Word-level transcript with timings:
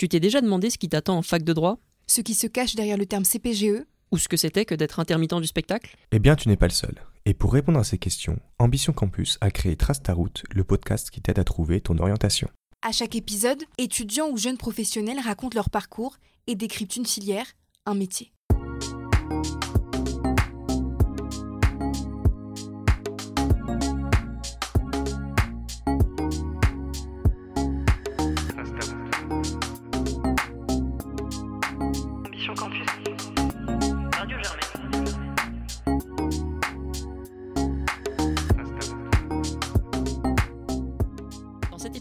Tu 0.00 0.08
t'es 0.08 0.18
déjà 0.18 0.40
demandé 0.40 0.70
ce 0.70 0.78
qui 0.78 0.88
t'attend 0.88 1.18
en 1.18 1.20
fac 1.20 1.42
de 1.42 1.52
droit? 1.52 1.78
Ce 2.06 2.22
qui 2.22 2.32
se 2.32 2.46
cache 2.46 2.74
derrière 2.74 2.96
le 2.96 3.04
terme 3.04 3.24
CPGE 3.24 3.84
Ou 4.12 4.16
ce 4.16 4.28
que 4.28 4.38
c'était 4.38 4.64
que 4.64 4.74
d'être 4.74 4.98
intermittent 4.98 5.34
du 5.42 5.46
spectacle? 5.46 5.94
Eh 6.10 6.18
bien, 6.18 6.36
tu 6.36 6.48
n'es 6.48 6.56
pas 6.56 6.68
le 6.68 6.72
seul. 6.72 6.94
Et 7.26 7.34
pour 7.34 7.52
répondre 7.52 7.78
à 7.78 7.84
ces 7.84 7.98
questions, 7.98 8.40
Ambition 8.58 8.94
Campus 8.94 9.36
a 9.42 9.50
créé 9.50 9.76
Trace 9.76 10.02
ta 10.02 10.14
route, 10.14 10.44
le 10.54 10.64
podcast 10.64 11.10
qui 11.10 11.20
t'aide 11.20 11.38
à 11.38 11.44
trouver 11.44 11.82
ton 11.82 11.98
orientation. 11.98 12.48
À 12.80 12.92
chaque 12.92 13.14
épisode, 13.14 13.62
étudiants 13.76 14.30
ou 14.30 14.38
jeunes 14.38 14.56
professionnels 14.56 15.20
racontent 15.22 15.54
leur 15.54 15.68
parcours 15.68 16.16
et 16.46 16.54
décryptent 16.54 16.96
une 16.96 17.04
filière, 17.04 17.44
un 17.84 17.94
métier. 17.94 18.32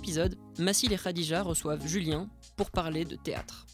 Épisode, 0.09 0.39
Massil 0.57 0.91
et 0.91 0.97
Khadija 0.97 1.43
reçoivent 1.43 1.85
Julien 1.85 2.27
pour 2.57 2.71
parler 2.71 3.05
de 3.05 3.15
théâtre. 3.15 3.67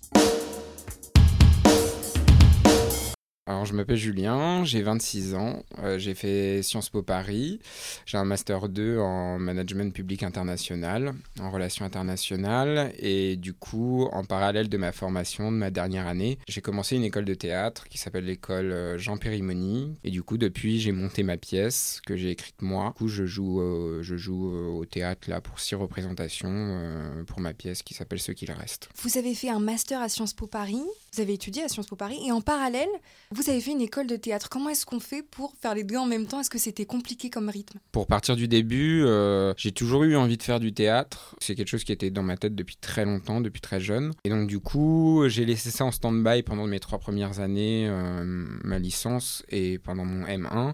Alors, 3.48 3.63
je 3.63 3.76
m'appelle 3.76 3.95
Julien, 3.95 4.63
j'ai 4.63 4.81
26 4.81 5.35
ans, 5.35 5.62
euh, 5.84 5.99
j'ai 5.99 6.16
fait 6.16 6.63
Sciences 6.63 6.90
Po 6.90 7.04
Paris, 7.04 7.59
j'ai 8.08 8.18
un 8.18 8.26
Master 8.26 8.70
2 8.70 8.98
en 8.98 9.38
Management 9.38 9.94
Public 9.94 10.23
International, 10.23 11.13
en 11.40 11.52
Relations 11.52 11.85
Internationales, 11.85 12.91
et 12.98 13.35
du 13.35 13.54
coup, 13.54 14.09
en 14.12 14.23
parallèle 14.23 14.68
de 14.68 14.77
ma 14.77 14.91
formation 14.91 15.52
de 15.52 15.58
ma 15.58 15.70
dernière 15.70 16.08
année, 16.08 16.40
j'ai 16.48 16.62
commencé 16.62 16.95
une 16.95 17.04
école 17.04 17.26
de 17.26 17.35
théâtre 17.35 17.88
qui 17.88 17.99
s'appelle 17.99 18.26
l'école 18.26 18.71
euh, 18.71 18.98
Jean 18.98 19.18
Périmoni, 19.18 19.96
et 20.04 20.09
du 20.09 20.24
coup, 20.24 20.40
depuis, 20.40 20.80
j'ai 20.80 20.91
monté 20.91 21.21
ma 21.21 21.37
pièce 21.37 22.02
que 22.04 22.18
j'ai 22.18 22.32
écrite 22.32 22.63
moi. 22.63 22.87
Du 22.87 23.04
coup, 23.04 23.07
je 23.09 23.27
joue, 23.27 23.62
euh, 23.62 23.99
je 24.02 24.15
joue 24.15 24.48
au 24.48 24.85
théâtre 24.85 25.30
là 25.30 25.40
pour 25.40 25.59
six 25.59 25.76
représentations 25.76 27.24
pour 27.27 27.41
ma 27.41 27.54
pièce 27.54 27.84
qui 27.84 27.93
s'appelle 27.93 28.20
Ce 28.20 28.32
qu'il 28.32 28.52
reste. 28.52 28.90
Vous 29.04 29.20
avez 29.20 29.35
fait 29.35 29.49
un 29.49 29.59
master 29.59 30.02
à 30.02 30.09
Sciences 30.09 30.34
Po 30.34 30.48
Paris, 30.48 30.82
vous 31.16 31.21
avez 31.21 31.34
étudié 31.34 31.63
à 31.63 31.70
Sciences 31.70 31.88
Po 31.88 31.96
Paris, 31.96 32.20
et 32.26 32.32
en 32.32 32.41
parallèle, 32.41 32.90
vous 33.32 33.49
avez 33.49 33.62
fait 33.62 33.71
une 33.71 33.82
école 33.82 34.08
de 34.08 34.18
théâtre. 34.18 34.49
Comment 34.49 34.70
est-ce 34.70 34.85
qu'on 34.85 34.99
fait 34.99 35.24
pour 35.24 35.54
faire 35.62 35.74
les 35.74 35.84
deux 35.84 35.96
en 35.96 36.05
même 36.05 36.27
temps? 36.27 36.41
Est-ce 36.41 36.49
que 36.49 36.58
c'était 36.58 36.85
compliqué 36.85 37.30
comme 37.30 37.48
rythme? 37.48 37.80
Pour 37.91 38.08
partir 38.08 38.35
du 38.35 38.48
début, 38.48 39.04
euh, 39.04 39.54
j'ai 39.55 39.71
toujours 39.71 40.04
eu 40.04 40.16
envie 40.18 40.38
de 40.38 40.43
faire 40.43 40.60
du 40.60 40.74
théâtre. 40.74 41.36
C'est 41.40 41.55
quelque 41.55 41.70
chose 41.70 41.84
qui 41.84 41.93
était 41.93 42.10
dans 42.10 42.24
ma 42.24 42.36
tête 42.36 42.54
depuis 42.54 42.76
très 42.76 43.05
longtemps, 43.05 43.40
depuis 43.40 43.62
très 43.62 43.80
jeune. 43.80 44.12
Et 44.26 44.30
donc 44.30 44.48
du 44.48 44.60
coup, 44.60 45.24
j'ai 45.27 45.46
laissé 45.46 45.71
ça 45.71 45.86
en 45.86 45.91
stand-by 45.91 46.43
pendant 46.43 46.68
mes 46.68 46.80
trois 46.80 46.99
premières 46.99 47.40
années, 47.40 47.88
euh, 47.88 48.24
ma 48.63 48.80
licence 48.80 49.43
et 49.49 49.80
pendant 49.80 50.05
mon 50.05 50.26
M1. 50.26 50.74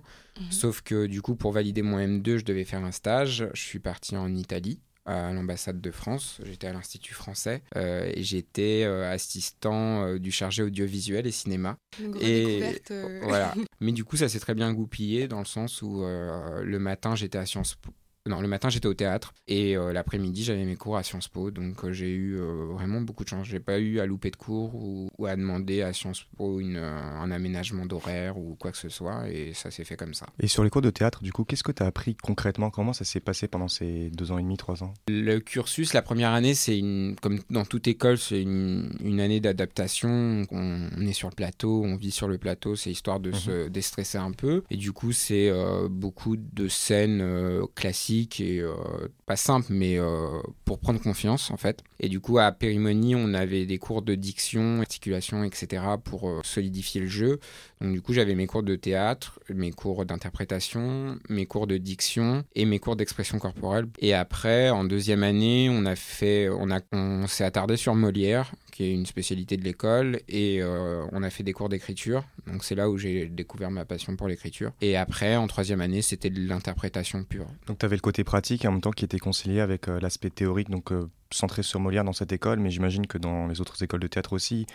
Sauf 0.49 0.81
que 0.81 1.05
du 1.05 1.21
coup, 1.21 1.35
pour 1.35 1.51
valider 1.51 1.83
mon 1.83 1.99
M2, 1.99 2.37
je 2.37 2.45
devais 2.45 2.63
faire 2.63 2.83
un 2.83 2.91
stage. 2.91 3.47
Je 3.53 3.61
suis 3.61 3.79
parti 3.79 4.17
en 4.17 4.33
Italie 4.33 4.79
à 5.05 5.31
l'ambassade 5.33 5.81
de 5.81 5.91
France, 5.91 6.39
j'étais 6.43 6.67
à 6.67 6.73
l'Institut 6.73 7.13
français 7.13 7.63
euh, 7.75 8.11
et 8.13 8.23
j'étais 8.23 8.83
euh, 8.85 9.11
assistant 9.11 10.05
euh, 10.05 10.19
du 10.19 10.31
chargé 10.31 10.63
audiovisuel 10.63 11.25
et 11.25 11.31
cinéma. 11.31 11.77
Une 11.99 12.15
Et 12.21 12.45
découverte. 12.45 12.93
voilà. 13.23 13.53
Mais 13.79 13.91
du 13.91 14.03
coup, 14.03 14.17
ça 14.17 14.29
s'est 14.29 14.39
très 14.39 14.53
bien 14.53 14.71
goupillé 14.73 15.27
dans 15.27 15.39
le 15.39 15.45
sens 15.45 15.81
où 15.81 16.03
le 16.03 16.79
matin, 16.79 17.15
j'étais 17.15 17.37
à 17.37 17.45
Sciences 17.45 17.75
Po. 17.75 17.91
Non, 18.29 18.39
le 18.39 18.47
matin, 18.47 18.69
j'étais 18.69 18.87
au 18.87 18.93
théâtre 18.93 19.33
et 19.47 19.75
euh, 19.75 19.93
l'après-midi, 19.93 20.43
j'avais 20.43 20.63
mes 20.63 20.75
cours 20.75 20.95
à 20.95 21.01
Sciences 21.01 21.27
Po. 21.27 21.49
Donc, 21.49 21.83
euh, 21.83 21.91
j'ai 21.91 22.11
eu 22.11 22.39
euh, 22.39 22.67
vraiment 22.71 23.01
beaucoup 23.01 23.23
de 23.23 23.29
chance. 23.29 23.47
J'ai 23.47 23.59
pas 23.59 23.79
eu 23.79 23.99
à 23.99 24.05
louper 24.05 24.29
de 24.29 24.35
cours 24.35 24.75
ou, 24.75 25.09
ou 25.17 25.25
à 25.25 25.35
demander 25.35 25.81
à 25.81 25.91
Sciences 25.91 26.23
Po 26.37 26.59
une, 26.59 26.77
un 26.77 27.31
aménagement 27.31 27.87
d'horaire 27.87 28.37
ou 28.37 28.55
quoi 28.59 28.71
que 28.71 28.77
ce 28.77 28.89
soit. 28.89 29.27
Et 29.29 29.53
ça 29.55 29.71
s'est 29.71 29.83
fait 29.83 29.97
comme 29.97 30.13
ça. 30.13 30.27
Et 30.39 30.47
sur 30.47 30.63
les 30.63 30.69
cours 30.69 30.83
de 30.83 30.91
théâtre, 30.91 31.23
du 31.23 31.33
coup, 31.33 31.45
qu'est-ce 31.45 31.63
que 31.63 31.71
tu 31.71 31.81
as 31.81 31.87
appris 31.87 32.15
concrètement? 32.15 32.69
Comment 32.69 32.93
ça 32.93 33.05
s'est 33.05 33.19
passé 33.19 33.47
pendant 33.47 33.67
ces 33.67 34.11
deux 34.11 34.31
ans 34.31 34.37
et 34.37 34.43
demi, 34.43 34.55
trois 34.55 34.83
ans? 34.83 34.93
Le 35.07 35.39
cursus, 35.39 35.93
la 35.93 36.03
première 36.03 36.31
année, 36.31 36.53
c'est 36.53 36.77
une, 36.77 37.15
comme 37.21 37.39
dans 37.49 37.65
toute 37.65 37.87
école, 37.87 38.19
c'est 38.19 38.41
une, 38.41 38.95
une 39.03 39.19
année 39.19 39.39
d'adaptation. 39.39 40.45
On, 40.51 40.89
on 40.95 41.07
est 41.07 41.13
sur 41.13 41.29
le 41.29 41.35
plateau, 41.35 41.83
on 41.83 41.95
vit 41.95 42.11
sur 42.11 42.27
le 42.27 42.37
plateau, 42.37 42.75
c'est 42.75 42.91
histoire 42.91 43.19
de 43.19 43.31
se 43.31 43.67
déstresser 43.67 44.19
un 44.19 44.31
peu. 44.31 44.63
Et 44.69 44.77
du 44.77 44.91
coup, 44.91 45.11
c'est 45.11 45.51
beaucoup 45.89 46.37
de 46.37 46.67
scènes 46.67 47.21
euh, 47.21 47.65
et 48.11 48.59
euh, 48.59 48.73
pas 49.25 49.35
simples, 49.35 49.67
mais 49.69 49.97
euh, 49.97 50.27
pour 50.65 50.79
prendre 50.79 51.01
confiance 51.01 51.51
en 51.51 51.57
fait. 51.57 51.83
Et 51.99 52.09
du 52.09 52.19
coup, 52.19 52.39
à 52.39 52.51
Périmonie, 52.51 53.15
on 53.15 53.33
avait 53.33 53.65
des 53.65 53.77
cours 53.77 54.01
de 54.01 54.15
diction, 54.15 54.79
articulation, 54.81 55.43
etc. 55.43 55.83
pour 56.03 56.29
euh, 56.29 56.41
solidifier 56.43 57.01
le 57.01 57.07
jeu. 57.07 57.39
Donc 57.79 57.93
du 57.93 58.01
coup, 58.01 58.13
j'avais 58.13 58.35
mes 58.35 58.47
cours 58.47 58.63
de 58.63 58.75
théâtre, 58.75 59.39
mes 59.49 59.71
cours 59.71 60.05
d'interprétation, 60.05 61.17
mes 61.29 61.45
cours 61.45 61.67
de 61.67 61.77
diction 61.77 62.43
et 62.55 62.65
mes 62.65 62.79
cours 62.79 62.95
d'expression 62.95 63.39
corporelle. 63.39 63.87
Et 63.99 64.13
après, 64.13 64.69
en 64.69 64.83
deuxième 64.83 65.23
année, 65.23 65.69
on 65.71 65.85
a 65.85 65.95
fait, 65.95 66.49
on 66.49 66.69
on 66.91 67.27
s'est 67.27 67.43
attardé 67.43 67.77
sur 67.77 67.95
Molière, 67.95 68.51
qui 68.71 68.83
est 68.83 68.93
une 68.93 69.05
spécialité 69.05 69.57
de 69.57 69.63
l'école, 69.63 70.19
et 70.27 70.61
euh, 70.61 71.05
on 71.11 71.23
a 71.23 71.29
fait 71.29 71.43
des 71.43 71.53
cours 71.53 71.69
d'écriture. 71.69 72.23
Donc 72.47 72.63
c'est 72.63 72.75
là 72.75 72.89
où 72.89 72.97
j'ai 72.97 73.27
découvert 73.27 73.69
ma 73.69 73.85
passion 73.85 74.15
pour 74.15 74.27
l'écriture. 74.27 74.71
Et 74.81 74.97
après, 74.97 75.35
en 75.35 75.47
troisième 75.47 75.81
année, 75.81 76.01
c'était 76.01 76.29
de 76.29 76.39
l'interprétation 76.47 77.23
pure. 77.23 77.47
Donc 77.67 77.79
tu 77.79 77.85
avais 77.85 77.95
le 77.95 78.01
côté 78.01 78.23
pratique 78.23 78.65
et 78.65 78.67
en 78.67 78.71
même 78.71 78.81
temps 78.81 78.91
qui 78.91 79.05
était 79.05 79.19
concilié 79.19 79.59
avec 79.59 79.87
euh, 79.87 79.99
l'aspect 79.99 80.29
théorique, 80.29 80.69
donc 80.69 80.91
euh, 80.91 81.09
centré 81.31 81.63
sur 81.63 81.79
Molière 81.79 82.03
dans 82.03 82.13
cette 82.13 82.31
école, 82.31 82.59
mais 82.59 82.69
j'imagine 82.69 83.07
que 83.07 83.17
dans 83.17 83.47
les 83.47 83.61
autres 83.61 83.83
écoles 83.83 83.99
de 83.99 84.07
théâtre 84.07 84.33
aussi, 84.33 84.65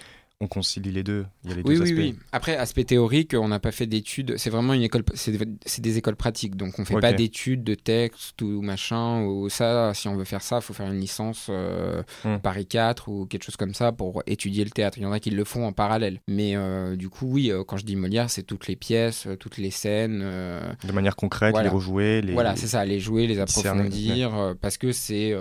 on 0.41 0.49
concilie 0.49 0.93
les 0.93 1.03
deux. 1.03 1.25
Il 1.45 1.51
y 1.51 1.53
a 1.55 1.57
les 1.57 1.63
Oui, 1.63 1.77
deux 1.77 1.83
oui, 1.83 1.89
aspects. 1.89 1.99
oui. 1.99 2.15
Après, 2.33 2.57
aspect 2.57 2.85
théorique, 2.85 3.35
on 3.35 3.49
n'a 3.49 3.59
pas 3.59 3.73
fait 3.73 3.87
d'études. 3.87 4.35
C'est 4.37 4.51
vraiment 4.51 4.75
une 4.75 4.83
école. 4.83 5.03
C'est 5.15 5.81
des, 5.81 5.97
écoles 5.97 6.17
pratiques. 6.17 6.57
Donc, 6.57 6.79
on 6.79 6.85
fait 6.85 6.95
Ok. 6.95 7.01
pas 7.01 7.15
d'études 7.15 7.65
de 7.65 7.75
texte 7.75 8.43
ou 8.43 8.61
machin. 8.61 9.23
Ou 9.23 9.49
ça, 9.49 9.95
si 9.95 10.09
on 10.09 10.17
veut 10.17 10.25
faire 10.25 10.43
ça, 10.43 10.57
il 10.57 10.63
faut 10.63 10.75
faire 10.75 10.87
une 10.93 11.01
licence 11.01 11.47
euh, 11.49 12.03
Hmm. 12.25 12.37
Paris 12.39 12.67
4 12.67 13.09
ou 13.09 13.25
quelque 13.27 13.45
chose 13.45 13.57
comme 13.57 13.73
ça 13.73 13.93
pour 13.93 14.23
étudier 14.27 14.65
le 14.65 14.71
théâtre. 14.71 14.99
Il 14.99 15.05
y 15.05 15.07
en 15.07 15.13
a 15.13 15.21
qui 15.21 15.31
le 15.31 15.45
font 15.45 15.67
en 15.67 15.73
parallèle. 15.73 16.21
Mais 16.29 16.55
euh, 16.55 16.97
du 16.97 17.09
coup, 17.09 17.27
oui, 17.31 17.51
euh, 17.51 17.65
quand 17.65 17.79
je 17.79 17.85
dis 17.87 17.97
Molière, 17.97 18.29
c'est 18.29 18.43
toutes 18.43 18.67
les 18.67 18.77
pièces, 18.77 19.27
toutes 19.41 19.57
les 19.57 19.71
scèines. 19.71 20.21
euh, 20.23 20.61
De 20.87 20.93
manière 20.93 21.17
concrète, 21.17 21.53
Voilà. 21.53 21.69
les 21.71 21.75
rejouer, 21.75 22.21
les... 22.21 22.35
voilà, 22.35 22.57
c'est 22.57 22.67
ça, 22.67 22.85
les 22.85 23.01
jouer, 23.01 23.27
les 23.27 23.39
approfondir, 23.41 24.55
parce 24.61 24.77
que 24.77 24.93
c'est 24.93 25.35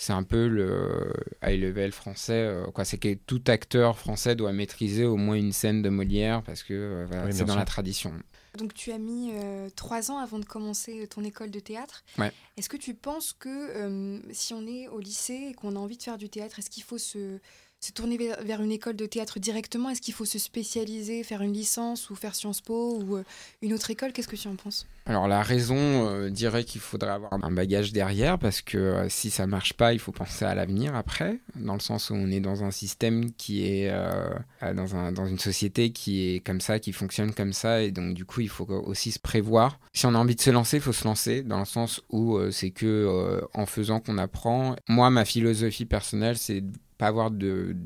c'est 0.00 0.12
un 0.12 0.22
peu 0.22 0.46
le 0.46 1.12
high 1.44 1.60
level 1.60 1.90
français. 1.92 2.32
euh, 2.34 2.64
quoi, 2.70 2.84
c'est 2.84 2.98
que 2.98 3.12
tout 3.14 3.42
acteur 3.48 3.98
français 3.98 4.36
doit 4.36 4.52
maîtriser 4.52 5.04
au 5.04 5.16
moins 5.16 5.34
une 5.34 5.52
scène 5.52 5.82
de 5.82 5.88
Molière 5.88 6.42
parce 6.44 6.62
que 6.62 6.72
euh, 6.72 7.04
voilà, 7.08 7.26
Oui, 7.26 7.32
c'est 7.32 7.40
dans 7.44 7.48
sûr. 7.52 7.58
la 7.58 7.64
tradition. 7.64 8.12
Donc 8.56 8.74
tu 8.74 8.92
as 8.92 8.98
mis 8.98 9.32
euh, 9.34 9.68
trois 9.76 10.10
ans 10.10 10.18
avant 10.18 10.38
de 10.38 10.44
commencer 10.44 11.06
ton 11.08 11.22
école 11.24 11.50
de 11.50 11.60
théâtre. 11.60 12.04
Ouais. 12.16 12.32
Est-ce 12.56 12.68
que 12.68 12.76
tu 12.76 12.94
penses 12.94 13.32
que 13.32 13.48
euh, 13.48 14.20
si 14.30 14.54
on 14.54 14.66
est 14.66 14.88
au 14.88 15.00
lycée 15.00 15.48
et 15.50 15.54
qu'on 15.54 15.74
a 15.76 15.78
envie 15.78 15.96
de 15.96 16.02
faire 16.02 16.16
du 16.16 16.28
théâtre, 16.28 16.58
est-ce 16.60 16.70
qu'il 16.70 16.82
faut 16.84 16.98
se, 16.98 17.38
se 17.80 17.92
tourner 17.92 18.16
vers, 18.16 18.60
une 18.60 18.72
école 18.72 18.96
de 18.96 19.06
théâtre 19.06 19.38
directement 19.38 19.90
Est-ce 19.90 20.00
qu'il 20.00 20.14
faut 20.14 20.24
se 20.24 20.38
spécialiser, 20.38 21.22
faire 21.22 21.42
une 21.42 21.52
licence 21.52 22.10
ou 22.10 22.16
faire 22.16 22.34
Sciences 22.34 22.60
Po 22.60 22.98
ou 22.98 23.16
euh, 23.16 23.24
une 23.62 23.72
autre 23.72 23.90
école? 23.90 24.12
Qu'est-ce 24.12 24.28
que 24.28 24.36
tu 24.36 24.48
en 24.48 24.56
penses? 24.56 24.86
Alors 25.08 25.26
la 25.26 25.42
raison 25.42 25.76
euh, 25.78 26.28
dirait 26.28 26.64
qu'il 26.64 26.82
faudrait 26.82 27.12
avoir 27.12 27.32
un 27.32 27.50
bagage 27.50 27.92
derrière 27.92 28.38
parce 28.38 28.60
que 28.60 28.76
euh, 28.76 29.08
si 29.08 29.30
ça 29.30 29.46
marche 29.46 29.72
pas, 29.72 29.94
il 29.94 29.98
faut 29.98 30.12
penser 30.12 30.44
à 30.44 30.54
l'avenir 30.54 30.94
après, 30.94 31.38
dans 31.56 31.72
le 31.72 31.80
sens 31.80 32.10
où 32.10 32.14
on 32.14 32.30
est 32.30 32.40
dans 32.40 32.62
un 32.62 32.70
système 32.70 33.32
qui 33.32 33.66
est 33.66 33.88
euh, 33.90 34.28
dans, 34.60 35.10
dans 35.12 35.26
une 35.26 35.38
société 35.38 35.92
qui 35.92 36.34
est 36.34 36.40
comme 36.40 36.60
ça, 36.60 36.78
qui 36.78 36.92
fonctionne 36.92 37.32
comme 37.32 37.54
ça 37.54 37.80
et 37.80 37.90
donc 37.90 38.12
du 38.12 38.26
coup 38.26 38.42
il 38.42 38.50
faut 38.50 38.66
aussi 38.66 39.10
se 39.10 39.18
prévoir. 39.18 39.80
Si 39.94 40.04
on 40.04 40.14
a 40.14 40.18
envie 40.18 40.36
de 40.36 40.42
se 40.42 40.50
lancer, 40.50 40.76
il 40.76 40.82
faut 40.82 40.92
se 40.92 41.04
lancer 41.04 41.42
dans 41.42 41.60
le 41.60 41.64
sens 41.64 42.02
où 42.10 42.38
c'est 42.50 42.70
que 42.70 43.40
en 43.54 43.64
faisant 43.64 44.00
qu'on 44.00 44.18
apprend. 44.18 44.76
Moi, 44.88 45.08
ma 45.10 45.24
philosophie 45.24 45.86
personnelle, 45.86 46.36
c'est 46.36 46.62
pas 46.98 47.06
avoir 47.06 47.30
de 47.30 47.76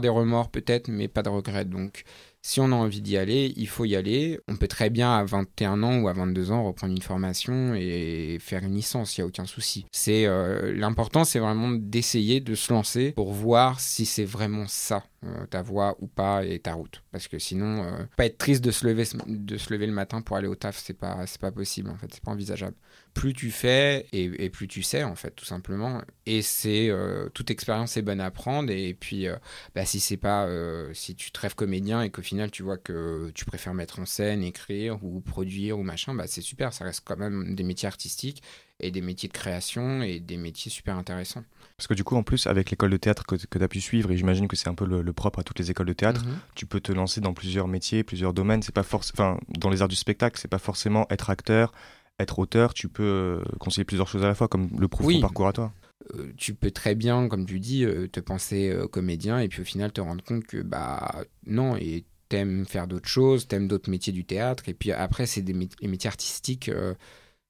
des 0.00 0.08
remords 0.08 0.50
peut-être, 0.50 0.88
mais 0.88 1.08
pas 1.08 1.22
de 1.22 1.28
regrets. 1.28 1.64
Donc 1.64 2.04
si 2.42 2.60
on 2.60 2.66
a 2.66 2.76
envie 2.76 3.00
d'y 3.00 3.16
aller, 3.16 3.52
il 3.56 3.66
faut 3.66 3.84
y 3.84 3.96
aller. 3.96 4.38
On 4.48 4.56
peut 4.56 4.68
très 4.68 4.88
bien 4.88 5.12
à 5.12 5.24
21 5.24 5.82
ans 5.82 5.98
ou 6.00 6.08
à 6.08 6.12
22 6.12 6.52
ans 6.52 6.64
reprendre 6.64 6.92
une 6.94 7.02
formation 7.02 7.74
et 7.74 8.38
faire 8.40 8.62
une 8.62 8.74
licence, 8.74 9.16
il 9.16 9.20
n'y 9.20 9.24
a 9.24 9.26
aucun 9.26 9.46
souci. 9.46 9.84
C'est 9.90 10.26
euh, 10.26 10.72
L'important, 10.72 11.24
c'est 11.24 11.40
vraiment 11.40 11.70
d'essayer 11.70 12.40
de 12.40 12.54
se 12.54 12.72
lancer 12.72 13.12
pour 13.12 13.32
voir 13.32 13.80
si 13.80 14.06
c'est 14.06 14.24
vraiment 14.24 14.66
ça, 14.68 15.02
ta 15.50 15.62
voie 15.62 15.96
ou 16.00 16.06
pas 16.06 16.44
et 16.44 16.58
ta 16.58 16.74
route. 16.74 17.02
Parce 17.12 17.28
que 17.28 17.38
sinon, 17.38 17.84
euh, 17.84 18.04
pas 18.16 18.26
être 18.26 18.38
triste 18.38 18.64
de 18.64 18.70
se, 18.70 18.86
lever, 18.86 19.04
de 19.26 19.56
se 19.56 19.72
lever 19.72 19.86
le 19.86 19.92
matin 19.92 20.22
pour 20.22 20.36
aller 20.36 20.48
au 20.48 20.54
taf, 20.54 20.78
c'est 20.78 20.94
pas, 20.94 21.26
c'est 21.26 21.40
pas 21.40 21.52
possible 21.52 21.90
en 21.90 21.96
fait, 21.96 22.08
c'est 22.12 22.22
pas 22.22 22.32
envisageable. 22.32 22.76
Plus 23.14 23.32
tu 23.32 23.50
fais 23.50 24.06
et, 24.12 24.24
et 24.44 24.50
plus 24.50 24.68
tu 24.68 24.82
sais 24.82 25.02
en 25.02 25.14
fait, 25.14 25.30
tout 25.30 25.44
simplement. 25.44 26.02
Et 26.26 26.42
c'est 26.42 26.90
euh, 26.90 27.28
toute 27.30 27.50
expérience 27.50 27.96
est 27.96 28.02
bonne 28.02 28.20
à 28.20 28.30
prendre. 28.30 28.70
Et 28.70 28.94
puis, 28.94 29.26
euh, 29.26 29.36
bah, 29.74 29.84
si 29.84 30.00
c'est 30.00 30.16
pas, 30.16 30.46
euh, 30.46 30.92
si 30.92 31.14
tu 31.14 31.30
te 31.30 31.40
rêves 31.40 31.54
comédien 31.54 32.02
et 32.02 32.10
qu'au 32.10 32.22
final 32.22 32.50
tu 32.50 32.62
vois 32.62 32.76
que 32.76 33.30
tu 33.34 33.44
préfères 33.44 33.74
mettre 33.74 34.00
en 34.00 34.06
scène, 34.06 34.42
écrire 34.42 35.02
ou 35.02 35.20
produire 35.20 35.78
ou 35.78 35.82
machin, 35.82 36.14
bah 36.14 36.26
c'est 36.26 36.42
super. 36.42 36.72
Ça 36.72 36.84
reste 36.84 37.02
quand 37.04 37.16
même 37.16 37.54
des 37.54 37.64
métiers 37.64 37.88
artistiques 37.88 38.42
et 38.80 38.90
des 38.90 39.00
métiers 39.00 39.28
de 39.28 39.32
création 39.32 40.02
et 40.02 40.20
des 40.20 40.36
métiers 40.36 40.70
super 40.70 40.96
intéressants. 40.96 41.44
Parce 41.76 41.86
que 41.86 41.94
du 41.94 42.04
coup, 42.04 42.16
en 42.16 42.22
plus, 42.22 42.46
avec 42.46 42.70
l'école 42.70 42.90
de 42.90 42.96
théâtre 42.96 43.24
que, 43.26 43.36
que 43.36 43.58
tu 43.58 43.64
as 43.64 43.68
pu 43.68 43.80
suivre, 43.80 44.10
et 44.10 44.16
j'imagine 44.16 44.48
que 44.48 44.56
c'est 44.56 44.68
un 44.68 44.74
peu 44.74 44.86
le, 44.86 45.02
le 45.02 45.12
propre 45.12 45.38
à 45.40 45.42
toutes 45.42 45.58
les 45.58 45.70
écoles 45.70 45.86
de 45.86 45.92
théâtre, 45.92 46.24
Mhm. 46.24 46.38
tu 46.54 46.66
peux 46.66 46.80
te 46.80 46.92
lancer 46.92 47.20
dans 47.20 47.34
plusieurs 47.34 47.68
métiers, 47.68 48.04
plusieurs 48.04 48.32
domaines. 48.32 48.62
C'est 48.62 48.74
pas 48.74 48.84
enfin, 48.92 49.38
dans 49.58 49.70
les 49.70 49.82
arts 49.82 49.88
du 49.88 49.96
spectacle, 49.96 50.38
c'est 50.40 50.48
pas 50.48 50.58
forcément 50.58 51.06
être 51.10 51.30
acteur, 51.30 51.72
être 52.18 52.38
auteur. 52.38 52.72
Tu 52.74 52.88
peux 52.88 53.02
euh, 53.02 53.42
concilier 53.58 53.84
plusieurs 53.84 54.08
choses 54.08 54.24
à 54.24 54.28
la 54.28 54.34
fois, 54.34 54.48
comme 54.48 54.68
le 54.78 54.88
prouve 54.88 55.06
Oui. 55.06 55.14
ton 55.16 55.20
parcours 55.22 55.48
à 55.48 55.52
toi. 55.52 55.72
Euh, 56.14 56.32
tu 56.36 56.54
peux 56.54 56.70
très 56.70 56.94
bien, 56.94 57.28
comme 57.28 57.46
tu 57.46 57.58
dis, 57.60 57.84
euh, 57.84 58.06
te 58.08 58.20
penser 58.20 58.68
euh, 58.70 58.86
comédien 58.86 59.38
et 59.40 59.48
puis 59.48 59.62
au 59.62 59.64
final 59.64 59.90
te 59.92 60.00
rendre 60.00 60.22
compte 60.22 60.44
que 60.44 60.62
bah 60.62 61.24
non 61.46 61.76
et 61.76 62.04
t'aimes 62.28 62.64
faire 62.66 62.86
d'autres 62.86 63.08
choses, 63.08 63.48
t'aimes 63.48 63.66
d'autres 63.66 63.90
métiers 63.90 64.12
du 64.12 64.24
théâtre 64.24 64.68
et 64.68 64.74
puis 64.74 64.92
après 64.92 65.26
c'est 65.26 65.40
des 65.42 65.54
les 65.80 65.88
métiers 65.88 66.08
artistiques, 66.08 66.70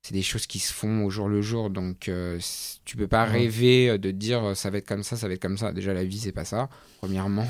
c'est 0.07 0.15
des 0.15 0.23
choses 0.23 0.47
qui 0.47 0.61
se 0.61 0.73
font 0.73 1.05
au 1.05 1.11
jour 1.11 1.29
le 1.29 1.43
jour 1.43 1.69
donc 1.69 2.09
euh, 2.09 2.39
tu 2.85 2.97
peux 2.97 3.09
pas 3.09 3.25
Ouais. 3.27 3.33
rêver 3.41 3.91
euh, 3.91 3.99
de 3.99 4.13
dire 4.13 4.45
euh, 4.45 4.55
ça 4.55 4.71
va 4.71 4.79
être 4.79 4.87
comme 4.87 5.03
ça, 5.03 5.17
ça 5.17 5.27
va 5.27 5.35
être 5.35 5.43
comme 5.43 5.59
ça. 5.59 5.73
Déjà 5.73 5.93
la 5.93 6.05
vie 6.05 6.19
c'est 6.19 6.31
pas 6.31 6.45
ça, 6.45 6.69
premièrement. 7.01 7.47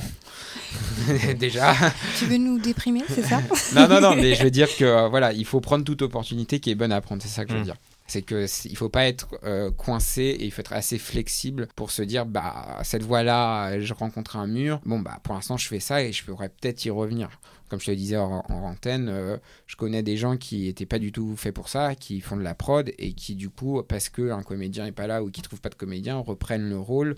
Déjà. 1.38 1.74
Tu 2.18 2.24
veux 2.26 2.38
nous 2.38 2.58
déprimer, 2.58 3.02
c'est 3.08 3.22
ça? 3.24 3.42
Non, 3.74 3.86
non, 3.88 4.00
non, 4.00 4.16
mais 4.16 4.34
je 4.38 4.42
veux 4.42 4.50
dire 4.50 4.68
que 4.74 4.84
euh, 4.84 5.08
voilà, 5.08 5.32
il 5.34 5.44
faut 5.44 5.60
prendre 5.60 5.84
toute 5.84 6.00
opportunité 6.02 6.58
qui 6.60 6.70
est 6.70 6.74
bonne 6.74 6.92
à 6.92 7.00
prendre, 7.02 7.20
c'est 7.22 7.28
ça 7.28 7.44
que 7.44 7.50
je 7.50 7.56
veux 7.56 7.60
Mm. 7.62 7.64
dire. 7.64 7.76
C'est 8.06 8.22
que 8.22 8.46
il 8.66 8.76
faut 8.76 8.88
pas 8.88 9.06
être 9.06 9.28
euh, 9.44 9.70
coincé 9.70 10.22
et 10.22 10.44
il 10.44 10.50
faut 10.50 10.60
être 10.60 10.72
assez 10.72 10.98
flexible 10.98 11.68
pour 11.74 11.90
se 11.90 12.02
dire 12.02 12.24
bah 12.26 12.78
cette 12.84 13.02
voie-là, 13.02 13.80
je 13.80 13.94
rencontre 13.94 14.36
un 14.36 14.46
mur. 14.46 14.80
Bon 14.84 15.00
bah 15.00 15.18
pour 15.22 15.34
l'instant 15.34 15.56
je 15.56 15.66
fais 15.66 15.80
ça 15.80 16.02
et 16.02 16.12
je 16.12 16.24
pourrais 16.24 16.48
peut-être 16.48 16.84
y 16.84 16.90
revenir. 16.90 17.40
Comme 17.68 17.80
je 17.80 17.86
te 17.86 17.90
le 17.90 17.96
disais 17.96 18.16
en, 18.16 18.44
en 18.48 18.76
euh, 18.86 19.38
je 19.66 19.76
connais 19.76 20.04
des 20.04 20.16
gens 20.16 20.36
qui 20.36 20.68
étaient 20.68 20.86
pas 20.86 21.00
du 21.00 21.10
tout 21.10 21.34
faits 21.36 21.54
pour 21.54 21.68
ça, 21.68 21.96
qui 21.96 22.20
font 22.20 22.36
de 22.36 22.42
la 22.42 22.54
prod 22.54 22.92
et 22.98 23.12
qui 23.12 23.34
du 23.34 23.50
coup 23.50 23.82
parce 23.82 24.08
que 24.08 24.30
un 24.30 24.42
comédien 24.42 24.86
est 24.86 24.92
pas 24.92 25.08
là 25.08 25.24
ou 25.24 25.30
qui 25.30 25.42
trouve 25.42 25.60
pas 25.60 25.68
de 25.68 25.74
comédien 25.74 26.16
reprennent 26.16 26.68
le 26.68 26.78
rôle. 26.78 27.16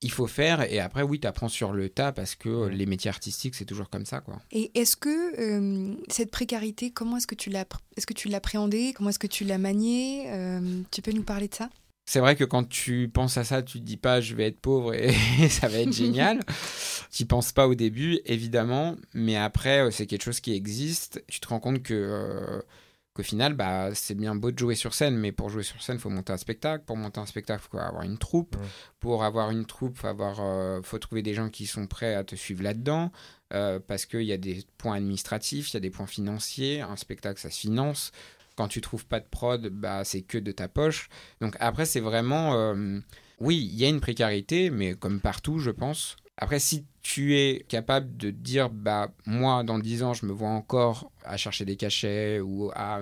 Il 0.00 0.12
faut 0.12 0.28
faire 0.28 0.62
et 0.72 0.78
après 0.78 1.02
oui 1.02 1.18
t'apprends 1.18 1.48
sur 1.48 1.72
le 1.72 1.88
tas 1.88 2.12
parce 2.12 2.36
que 2.36 2.48
euh, 2.48 2.68
les 2.68 2.86
métiers 2.86 3.08
artistiques 3.08 3.56
c'est 3.56 3.64
toujours 3.64 3.90
comme 3.90 4.06
ça 4.06 4.20
quoi. 4.20 4.38
Et 4.52 4.70
est-ce 4.78 4.96
que 4.96 5.08
euh, 5.40 5.94
cette 6.08 6.30
précarité, 6.30 6.90
comment 6.92 7.16
est-ce 7.16 7.26
que 7.26 7.34
tu 7.34 7.50
l'as, 7.50 7.66
est-ce 7.96 8.06
que 8.06 8.14
tu 8.14 8.28
l'appréhendais? 8.28 8.92
Comment 8.94 9.10
est-ce 9.10 9.18
que 9.18 9.26
tu 9.26 9.42
l'as 9.44 9.58
maniée 9.58 10.24
Euh, 10.28 10.60
Tu 10.92 11.02
peux 11.02 11.10
nous 11.12 11.24
parler 11.24 11.48
de 11.48 11.54
ça? 11.54 11.68
C'est 12.06 12.20
vrai 12.20 12.36
que 12.36 12.44
quand 12.44 12.66
tu 12.66 13.10
penses 13.12 13.36
à 13.36 13.44
ça, 13.44 13.60
tu 13.62 13.80
te 13.80 13.84
dis 13.84 13.96
pas 13.96 14.20
je 14.20 14.34
vais 14.36 14.46
être 14.46 14.60
pauvre 14.60 14.94
et 14.94 15.12
ça 15.50 15.66
va 15.68 15.78
être 15.78 15.92
génial. 16.04 16.40
tu 17.10 17.26
penses 17.26 17.50
pas 17.52 17.66
au 17.66 17.74
début, 17.74 18.20
évidemment, 18.24 18.94
mais 19.14 19.36
après 19.36 19.90
c'est 19.90 20.06
quelque 20.06 20.22
chose 20.22 20.40
qui 20.40 20.54
existe. 20.54 21.22
Tu 21.28 21.40
te 21.40 21.48
rends 21.48 21.60
compte 21.60 21.82
que 21.82 21.92
euh, 21.94 22.60
qu'au 23.18 23.24
final, 23.24 23.54
bah 23.54 23.90
c'est 23.94 24.14
bien 24.14 24.36
beau 24.36 24.52
de 24.52 24.58
jouer 24.58 24.76
sur 24.76 24.94
scène, 24.94 25.16
mais 25.16 25.32
pour 25.32 25.50
jouer 25.50 25.64
sur 25.64 25.82
scène, 25.82 25.96
il 25.96 26.00
faut 26.00 26.08
monter 26.08 26.32
un 26.32 26.36
spectacle. 26.36 26.84
Pour 26.86 26.96
monter 26.96 27.18
un 27.18 27.26
spectacle, 27.26 27.64
faut 27.68 27.76
avoir 27.78 28.04
une 28.04 28.16
troupe. 28.16 28.56
Pour 29.00 29.24
avoir 29.24 29.50
une 29.50 29.66
troupe, 29.66 29.98
faut 29.98 30.06
avoir, 30.06 30.38
euh, 30.40 30.80
faut 30.82 30.98
trouver 30.98 31.22
des 31.22 31.34
gens 31.34 31.48
qui 31.48 31.66
sont 31.66 31.88
prêts 31.88 32.14
à 32.14 32.22
te 32.22 32.36
suivre 32.36 32.62
là-dedans, 32.62 33.10
euh, 33.52 33.80
parce 33.84 34.06
qu'il 34.06 34.22
y 34.22 34.32
a 34.32 34.36
des 34.38 34.64
points 34.78 34.96
administratifs, 34.96 35.70
il 35.70 35.74
y 35.74 35.76
a 35.78 35.80
des 35.80 35.90
points 35.90 36.06
financiers. 36.06 36.80
Un 36.80 36.96
spectacle, 36.96 37.40
ça 37.40 37.50
se 37.50 37.58
finance. 37.58 38.12
Quand 38.56 38.68
tu 38.68 38.80
trouves 38.80 39.06
pas 39.06 39.20
de 39.20 39.26
prod, 39.26 39.68
bah 39.68 40.04
c'est 40.04 40.22
que 40.22 40.38
de 40.38 40.52
ta 40.52 40.68
poche. 40.68 41.08
Donc 41.40 41.56
après, 41.58 41.86
c'est 41.86 42.00
vraiment. 42.00 42.54
euh, 42.54 43.00
oui, 43.40 43.68
il 43.72 43.78
y 43.78 43.84
a 43.84 43.88
une 43.88 44.00
précarité, 44.00 44.70
mais 44.70 44.94
comme 44.94 45.20
partout, 45.20 45.58
je 45.58 45.70
pense. 45.70 46.16
Après, 46.36 46.60
si 46.60 46.84
tu 47.08 47.38
es 47.38 47.64
capable 47.68 48.18
de 48.18 48.30
dire, 48.30 48.68
bah, 48.68 49.08
moi, 49.24 49.64
dans 49.64 49.78
10 49.78 50.02
ans, 50.02 50.12
je 50.12 50.26
me 50.26 50.32
vois 50.32 50.50
encore 50.50 51.10
à 51.24 51.38
chercher 51.38 51.64
des 51.64 51.76
cachets 51.76 52.38
ou 52.38 52.70
à, 52.74 53.00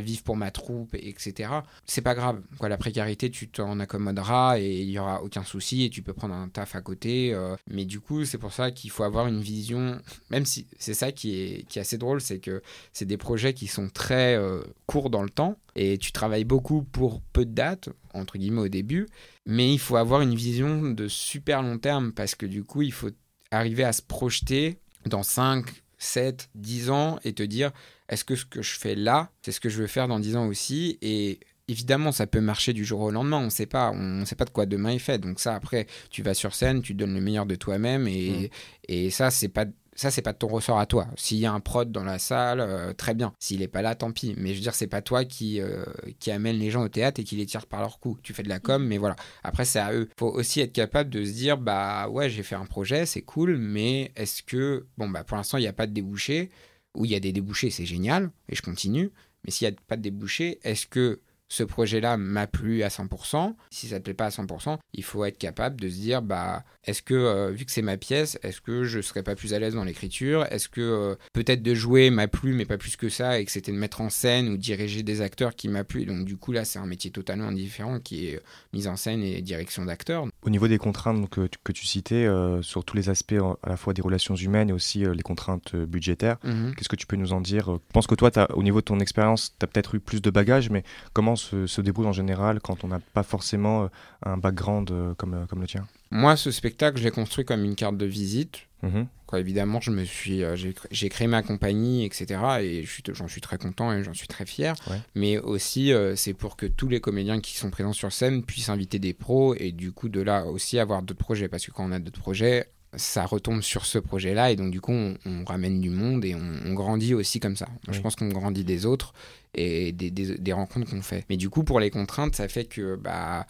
vivre 0.00 0.24
pour 0.24 0.36
ma 0.36 0.50
troupe, 0.50 0.96
etc., 0.96 1.50
c'est 1.86 2.02
pas 2.02 2.16
grave. 2.16 2.42
Quoi, 2.58 2.68
la 2.68 2.78
précarité, 2.78 3.30
tu 3.30 3.46
t'en 3.46 3.78
accommoderas 3.78 4.58
et 4.58 4.80
il 4.80 4.90
y 4.90 4.98
aura 4.98 5.22
aucun 5.22 5.44
souci 5.44 5.84
et 5.84 5.90
tu 5.90 6.02
peux 6.02 6.12
prendre 6.12 6.34
un 6.34 6.48
taf 6.48 6.74
à 6.74 6.80
côté. 6.80 7.32
euh, 7.32 7.54
mais 7.70 7.84
du 7.84 8.00
coup, 8.00 8.24
c'est 8.24 8.38
pour 8.38 8.52
ça 8.52 8.72
qu'il 8.72 8.90
faut 8.90 9.04
avoir 9.04 9.28
une 9.28 9.40
vision, 9.40 10.00
même 10.30 10.46
si 10.46 10.66
c'est 10.76 10.94
ça 10.94 11.12
qui 11.12 11.40
est, 11.40 11.68
qui 11.68 11.78
est 11.78 11.82
assez 11.82 11.96
drôle, 11.96 12.20
c'est 12.20 12.40
que 12.40 12.60
c'est 12.92 13.06
des 13.06 13.18
projets 13.18 13.54
qui 13.54 13.68
sont 13.68 13.88
très 13.88 14.34
euh, 14.34 14.64
courts 14.86 15.10
dans 15.10 15.22
le 15.22 15.30
temps 15.30 15.56
et 15.76 15.98
tu 15.98 16.10
travailles 16.10 16.44
beaucoup 16.44 16.82
pour 16.82 17.20
peu 17.32 17.44
de 17.44 17.52
dates, 17.52 17.88
entre 18.14 18.36
guillemets, 18.36 18.62
au 18.62 18.68
début. 18.68 19.06
Mais 19.46 19.72
il 19.72 19.78
faut 19.78 19.96
avoir 19.96 20.22
une 20.22 20.34
vision 20.34 20.90
de 20.90 21.06
super 21.06 21.62
long 21.62 21.78
terme 21.78 22.12
parce 22.12 22.34
que 22.34 22.46
du 22.46 22.64
coup, 22.64 22.82
il 22.82 22.92
faut 22.92 23.10
arriver 23.56 23.84
à 23.84 23.92
se 23.92 24.02
projeter 24.02 24.78
dans 25.06 25.22
5, 25.22 25.66
7, 25.98 26.48
10 26.54 26.90
ans 26.90 27.18
et 27.24 27.32
te 27.32 27.42
dire 27.42 27.72
est-ce 28.08 28.24
que 28.24 28.36
ce 28.36 28.44
que 28.44 28.62
je 28.62 28.78
fais 28.78 28.94
là, 28.94 29.30
c'est 29.42 29.52
ce 29.52 29.60
que 29.60 29.68
je 29.68 29.80
veux 29.80 29.86
faire 29.86 30.08
dans 30.08 30.20
10 30.20 30.36
ans 30.36 30.46
aussi? 30.46 30.98
Et 31.00 31.40
évidemment, 31.68 32.12
ça 32.12 32.26
peut 32.26 32.40
marcher 32.40 32.72
du 32.72 32.84
jour 32.84 33.00
au 33.00 33.10
lendemain, 33.10 33.38
on 33.38 33.46
ne 33.46 33.50
sait 33.50 33.66
pas, 33.66 33.90
on 33.90 34.20
ne 34.20 34.24
sait 34.24 34.36
pas 34.36 34.44
de 34.44 34.50
quoi 34.50 34.66
demain 34.66 34.90
est 34.90 34.98
fait. 34.98 35.18
Donc 35.18 35.40
ça, 35.40 35.54
après, 35.54 35.86
tu 36.10 36.22
vas 36.22 36.34
sur 36.34 36.54
scène, 36.54 36.82
tu 36.82 36.94
donnes 36.94 37.14
le 37.14 37.20
meilleur 37.20 37.46
de 37.46 37.54
toi-même 37.54 38.06
et, 38.06 38.50
et 38.88 39.10
ça, 39.10 39.30
c'est 39.30 39.48
pas 39.48 39.64
ça 39.94 40.10
c'est 40.10 40.22
pas 40.22 40.32
de 40.32 40.38
ton 40.38 40.48
ressort 40.48 40.78
à 40.78 40.86
toi. 40.86 41.06
S'il 41.16 41.38
y 41.38 41.46
a 41.46 41.52
un 41.52 41.60
prod 41.60 41.90
dans 41.90 42.04
la 42.04 42.18
salle, 42.18 42.60
euh, 42.60 42.92
très 42.92 43.14
bien. 43.14 43.32
S'il 43.38 43.62
est 43.62 43.68
pas 43.68 43.82
là, 43.82 43.94
tant 43.94 44.12
pis. 44.12 44.34
Mais 44.36 44.50
je 44.50 44.54
veux 44.54 44.62
dire, 44.62 44.74
c'est 44.74 44.86
pas 44.86 45.02
toi 45.02 45.24
qui 45.24 45.60
euh, 45.60 45.84
qui 46.18 46.30
amène 46.30 46.56
les 46.56 46.70
gens 46.70 46.82
au 46.82 46.88
théâtre 46.88 47.20
et 47.20 47.24
qui 47.24 47.36
les 47.36 47.46
tire 47.46 47.66
par 47.66 47.80
leur 47.80 47.98
cou. 47.98 48.18
Tu 48.22 48.32
fais 48.32 48.42
de 48.42 48.48
la 48.48 48.58
com, 48.58 48.84
mais 48.84 48.98
voilà. 48.98 49.16
Après, 49.42 49.64
c'est 49.64 49.78
à 49.78 49.92
eux. 49.92 50.08
Faut 50.18 50.30
aussi 50.30 50.60
être 50.60 50.72
capable 50.72 51.10
de 51.10 51.24
se 51.24 51.32
dire, 51.32 51.58
bah 51.58 52.08
ouais, 52.08 52.28
j'ai 52.28 52.42
fait 52.42 52.56
un 52.56 52.66
projet, 52.66 53.06
c'est 53.06 53.22
cool, 53.22 53.56
mais 53.58 54.12
est-ce 54.16 54.42
que 54.42 54.86
bon 54.98 55.08
bah 55.08 55.24
pour 55.24 55.36
l'instant 55.36 55.58
il 55.58 55.62
n'y 55.62 55.68
a 55.68 55.72
pas 55.72 55.86
de 55.86 55.92
débouché 55.92 56.50
ou 56.94 57.04
il 57.04 57.10
y 57.10 57.14
a 57.14 57.20
des 57.20 57.32
débouchés, 57.32 57.70
c'est 57.70 57.86
génial 57.86 58.30
et 58.48 58.54
je 58.54 58.62
continue. 58.62 59.10
Mais 59.44 59.50
s'il 59.50 59.68
n'y 59.68 59.74
a 59.74 59.76
pas 59.86 59.96
de 59.96 60.02
débouché, 60.02 60.58
est-ce 60.62 60.86
que 60.86 61.20
ce 61.54 61.62
projet-là 61.62 62.16
m'a 62.16 62.46
plu 62.46 62.82
à 62.82 62.88
100%. 62.88 63.54
Si 63.70 63.88
ça 63.88 63.94
ne 63.94 63.98
te 64.00 64.04
plaît 64.04 64.14
pas 64.14 64.26
à 64.26 64.30
100%, 64.30 64.78
il 64.92 65.04
faut 65.04 65.24
être 65.24 65.38
capable 65.38 65.80
de 65.80 65.88
se 65.88 65.94
dire, 65.94 66.20
bah, 66.20 66.64
est-ce 66.84 67.00
que, 67.00 67.14
euh, 67.14 67.50
vu 67.50 67.64
que 67.64 67.70
c'est 67.70 67.82
ma 67.82 67.96
pièce, 67.96 68.38
est-ce 68.42 68.60
que 68.60 68.84
je 68.84 69.00
serais 69.00 69.22
pas 69.22 69.36
plus 69.36 69.54
à 69.54 69.60
l'aise 69.60 69.74
dans 69.74 69.84
l'écriture? 69.84 70.46
Est-ce 70.50 70.68
que 70.68 70.80
euh, 70.80 71.14
peut-être 71.32 71.62
de 71.62 71.74
jouer 71.74 72.10
m'a 72.10 72.26
plu, 72.26 72.54
mais 72.54 72.64
pas 72.64 72.76
plus 72.76 72.96
que 72.96 73.08
ça, 73.08 73.38
et 73.38 73.44
que 73.44 73.52
c'était 73.52 73.70
de 73.70 73.76
mettre 73.76 74.00
en 74.00 74.10
scène 74.10 74.48
ou 74.48 74.56
diriger 74.56 75.04
des 75.04 75.20
acteurs 75.20 75.54
qui 75.54 75.68
m'a 75.68 75.84
plu 75.84 76.06
Donc 76.06 76.24
du 76.24 76.36
coup, 76.36 76.50
là, 76.50 76.64
c'est 76.64 76.80
un 76.80 76.86
métier 76.86 77.12
totalement 77.12 77.52
différent 77.52 78.00
qui 78.00 78.28
est 78.28 78.36
euh, 78.36 78.42
mise 78.72 78.88
en 78.88 78.96
scène 78.96 79.22
et 79.22 79.40
direction 79.40 79.84
d'acteurs. 79.84 80.26
Au 80.44 80.50
niveau 80.50 80.68
des 80.68 80.76
contraintes 80.78 81.20
donc, 81.20 81.30
que, 81.30 81.46
tu- 81.46 81.58
que 81.64 81.72
tu 81.72 81.86
citais, 81.86 82.26
euh, 82.26 82.60
sur 82.62 82.84
tous 82.84 82.96
les 82.96 83.08
aspects 83.08 83.32
euh, 83.32 83.54
à 83.62 83.70
la 83.70 83.76
fois 83.78 83.94
des 83.94 84.02
relations 84.02 84.34
humaines 84.36 84.68
et 84.68 84.72
aussi 84.74 85.04
euh, 85.04 85.14
les 85.14 85.22
contraintes 85.22 85.74
euh, 85.74 85.86
budgétaires, 85.86 86.36
Mhm. 86.44 86.74
qu'est-ce 86.76 86.88
que 86.90 86.96
tu 86.96 87.06
peux 87.06 87.16
nous 87.16 87.32
en 87.32 87.40
dire 87.40 87.66
Je 87.72 87.92
pense 87.92 88.06
que 88.06 88.14
toi, 88.14 88.30
t'as- 88.30 88.48
au 88.54 88.62
niveau 88.62 88.80
de 88.80 88.84
ton 88.84 89.00
expérience, 89.00 89.54
tu 89.58 89.64
as 89.64 89.66
peut-être 89.66 89.94
eu 89.94 90.00
plus 90.00 90.20
de 90.20 90.30
bagages, 90.30 90.68
mais 90.70 90.84
comment 91.14 91.34
se, 91.36 91.66
se 91.66 91.80
débrouille 91.80 92.06
en 92.08 92.12
général 92.12 92.60
quand 92.60 92.84
on 92.84 92.88
n'a 92.88 93.00
pas 93.14 93.22
forcément 93.22 93.84
euh, 93.84 93.86
un 94.26 94.36
background 94.36 94.90
euh, 94.90 95.14
comme, 95.14 95.34
euh, 95.34 95.46
comme 95.46 95.60
le 95.62 95.66
tien? 95.66 95.86
Moi, 96.10 96.36
ce 96.36 96.50
spectacle, 96.50 96.98
je 96.98 97.04
l'ai 97.04 97.10
construit 97.10 97.44
comme 97.44 97.64
une 97.64 97.74
carte 97.74 97.96
de 97.96 98.06
visite. 98.06 98.60
Mhm. 98.82 99.06
Quoi, 99.26 99.40
évidemment, 99.40 99.80
je 99.80 99.90
me 99.90 100.04
suis, 100.04 100.44
euh, 100.44 100.54
j'ai, 100.56 100.74
cré- 100.74 100.88
j'ai 100.90 101.08
créé 101.08 101.26
ma 101.26 101.42
compagnie, 101.42 102.04
etc. 102.04 102.40
Et 102.62 102.84
j'en 103.12 103.26
suis 103.28 103.40
très 103.40 103.56
content 103.58 103.92
et 103.92 104.04
j'en 104.04 104.12
suis 104.14 104.28
très 104.28 104.44
fier. 104.46 104.74
Ouais. 104.90 104.98
Mais 105.14 105.38
aussi, 105.38 105.92
euh, 105.92 106.14
c'est 106.14 106.34
pour 106.34 106.56
que 106.56 106.66
tous 106.66 106.88
les 106.88 107.00
comédiens 107.00 107.40
qui 107.40 107.56
sont 107.56 107.70
présents 107.70 107.94
sur 107.94 108.12
scène 108.12 108.42
puissent 108.44 108.68
inviter 108.68 108.98
des 108.98 109.14
pros 109.14 109.54
et 109.54 109.72
du 109.72 109.92
coup 109.92 110.08
de 110.10 110.20
là 110.20 110.44
aussi 110.46 110.78
avoir 110.78 111.02
d'autres 111.02 111.18
projets. 111.24 111.48
Parce 111.48 111.64
que 111.66 111.70
quand 111.72 111.84
on 111.88 111.92
a 111.92 111.98
d'autres 111.98 112.20
projets, 112.20 112.66
ça 112.96 113.24
retombe 113.26 113.62
sur 113.62 113.86
ce 113.86 113.98
projet-là 113.98 114.52
et 114.52 114.56
donc 114.56 114.70
du 114.70 114.80
coup 114.80 114.92
on, 114.92 115.16
on 115.26 115.44
ramène 115.44 115.80
du 115.80 115.90
monde 115.90 116.24
et 116.24 116.36
on, 116.36 116.60
on 116.64 116.74
grandit 116.74 117.12
aussi 117.14 117.40
comme 117.40 117.56
ça. 117.56 117.66
Je 117.90 117.98
pense 118.00 118.14
qu'on 118.14 118.28
grandit 118.28 118.62
des 118.62 118.86
autres 118.86 119.14
et 119.54 119.90
des, 119.90 120.12
des- 120.12 120.38
des 120.38 120.52
rencontres 120.52 120.88
qu'on 120.90 121.02
fait. 121.02 121.24
Mais 121.28 121.36
du 121.36 121.48
coup 121.50 121.64
pour 121.64 121.80
les 121.80 121.90
contraintes, 121.90 122.36
ça 122.36 122.46
fait 122.46 122.66
que 122.66 122.94
bah 122.94 123.46